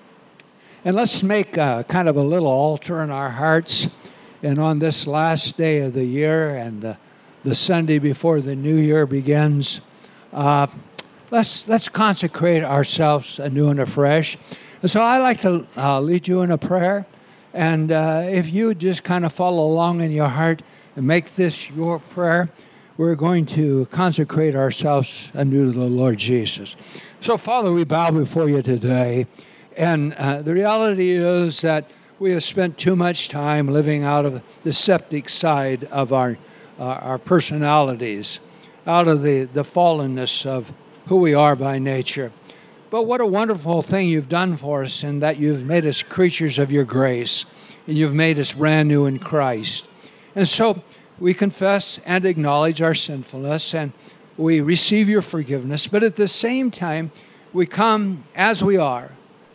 And 0.83 0.95
let's 0.95 1.23
make 1.23 1.57
a, 1.57 1.83
kind 1.87 2.07
of 2.07 2.15
a 2.15 2.23
little 2.23 2.47
altar 2.47 3.01
in 3.01 3.11
our 3.11 3.31
hearts. 3.31 3.89
And 4.43 4.59
on 4.59 4.79
this 4.79 5.07
last 5.07 5.57
day 5.57 5.79
of 5.79 5.93
the 5.93 6.05
year, 6.05 6.55
and 6.55 6.85
uh, 6.85 6.95
the 7.43 7.55
Sunday 7.55 7.97
before 7.97 8.39
the 8.41 8.55
new 8.55 8.75
year 8.75 9.05
begins, 9.05 9.81
uh, 10.31 10.67
let's 11.31 11.67
let's 11.67 11.89
consecrate 11.89 12.63
ourselves 12.63 13.39
anew 13.39 13.69
and 13.69 13.79
afresh. 13.79 14.37
And 14.81 14.91
so 14.91 15.01
I 15.01 15.17
like 15.19 15.41
to 15.41 15.65
uh, 15.77 15.99
lead 15.99 16.27
you 16.27 16.41
in 16.41 16.51
a 16.51 16.57
prayer, 16.57 17.05
and 17.53 17.91
uh, 17.91 18.23
if 18.25 18.51
you 18.51 18.73
just 18.75 19.03
kind 19.03 19.25
of 19.25 19.33
follow 19.33 19.65
along 19.65 20.01
in 20.01 20.11
your 20.11 20.27
heart 20.27 20.61
and 20.95 21.07
make 21.07 21.35
this 21.35 21.69
your 21.71 21.99
prayer, 21.99 22.49
we're 22.97 23.15
going 23.15 23.45
to 23.45 23.85
consecrate 23.87 24.55
ourselves 24.55 25.31
anew 25.33 25.71
to 25.71 25.79
the 25.79 25.85
Lord 25.85 26.17
Jesus. 26.17 26.75
So, 27.19 27.37
Father, 27.37 27.71
we 27.71 27.83
bow 27.83 28.11
before 28.11 28.49
you 28.49 28.61
today. 28.61 29.27
And 29.75 30.13
uh, 30.13 30.41
the 30.41 30.53
reality 30.53 31.11
is 31.11 31.61
that 31.61 31.89
we 32.19 32.31
have 32.31 32.43
spent 32.43 32.77
too 32.77 32.95
much 32.95 33.27
time 33.27 33.67
living 33.67 34.03
out 34.03 34.25
of 34.25 34.41
the 34.63 34.71
septic 34.71 35.27
side 35.27 35.83
of 35.85 36.13
our, 36.13 36.37
uh, 36.79 36.83
our 36.83 37.17
personalities, 37.17 38.39
out 38.87 39.09
of 39.09 39.21
the, 39.21 39.43
the 39.43 39.63
fallenness 39.63 40.45
of 40.45 40.71
who 41.07 41.17
we 41.17 41.33
are 41.33 41.55
by 41.55 41.79
nature. 41.79 42.31
But 42.89 43.03
what 43.03 43.21
a 43.21 43.25
wonderful 43.25 43.81
thing 43.81 44.09
you've 44.09 44.29
done 44.29 44.57
for 44.57 44.83
us 44.83 45.03
in 45.03 45.19
that 45.19 45.37
you've 45.37 45.65
made 45.65 45.85
us 45.85 46.01
creatures 46.01 46.59
of 46.59 46.71
your 46.71 46.85
grace 46.85 47.45
and 47.87 47.97
you've 47.97 48.13
made 48.13 48.39
us 48.39 48.53
brand 48.53 48.87
new 48.87 49.05
in 49.05 49.19
Christ. 49.19 49.85
And 50.35 50.47
so 50.47 50.81
we 51.19 51.33
confess 51.33 51.99
and 52.05 52.25
acknowledge 52.25 52.81
our 52.81 52.95
sinfulness 52.95 53.73
and 53.73 53.91
we 54.37 54.59
receive 54.59 55.07
your 55.07 55.21
forgiveness, 55.21 55.87
but 55.87 56.03
at 56.03 56.17
the 56.17 56.27
same 56.27 56.69
time, 56.69 57.11
we 57.53 57.65
come 57.65 58.25
as 58.35 58.61
we 58.61 58.75
are, 58.75 59.11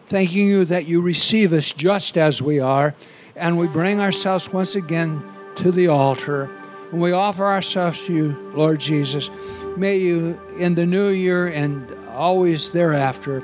thanking 0.07 0.47
you 0.47 0.65
that 0.65 0.87
you 0.87 1.03
receive 1.03 1.53
us 1.53 1.71
just 1.73 2.17
as 2.17 2.41
we 2.41 2.61
are, 2.61 2.95
and 3.37 3.59
we 3.59 3.67
bring 3.67 4.01
ourselves 4.01 4.51
once 4.51 4.75
again 4.75 5.23
to 5.57 5.71
the 5.71 5.89
altar, 5.89 6.51
and 6.91 7.01
we 7.01 7.13
offer 7.13 7.45
ourselves 7.45 8.03
to 8.07 8.15
you, 8.15 8.53
Lord 8.55 8.81
Jesus. 8.81 9.29
May 9.81 9.97
you, 9.97 10.39
in 10.59 10.75
the 10.75 10.85
new 10.85 11.09
year 11.09 11.47
and 11.49 11.91
always 12.11 12.71
thereafter, 12.71 13.43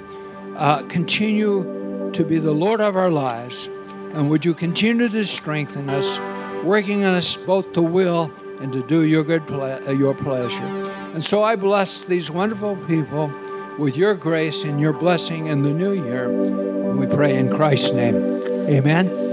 uh, 0.57 0.83
continue 0.83 2.11
to 2.13 2.25
be 2.27 2.39
the 2.39 2.53
Lord 2.53 2.83
of 2.83 2.95
our 2.95 3.11
lives, 3.11 3.71
and 4.13 4.29
would 4.29 4.45
you 4.45 4.53
continue 4.53 5.09
to 5.09 5.25
strengthen 5.25 5.89
us, 5.89 6.21
working 6.63 7.07
on 7.07 7.15
us 7.15 7.39
both 7.39 7.73
to 7.73 7.81
will 7.81 8.31
and 8.61 8.71
to 8.75 8.83
do 8.83 9.05
your 9.05 9.25
good 9.25 9.47
ple- 9.47 9.63
uh, 9.63 9.93
your 9.93 10.15
pleasure. 10.15 10.93
And 11.15 11.25
so 11.25 11.43
I 11.43 11.57
bless 11.57 12.05
these 12.05 12.31
wonderful 12.31 12.77
people 12.87 13.33
with 13.79 13.97
your 13.97 14.15
grace 14.15 14.63
and 14.65 14.79
your 14.79 14.93
blessing 14.93 15.47
in 15.47 15.63
the 15.63 15.73
new 15.73 15.93
year. 15.93 16.29
We 16.93 17.07
pray 17.07 17.39
in 17.39 17.49
Christ's 17.49 17.93
name. 17.93 18.17
Amen. 18.69 19.26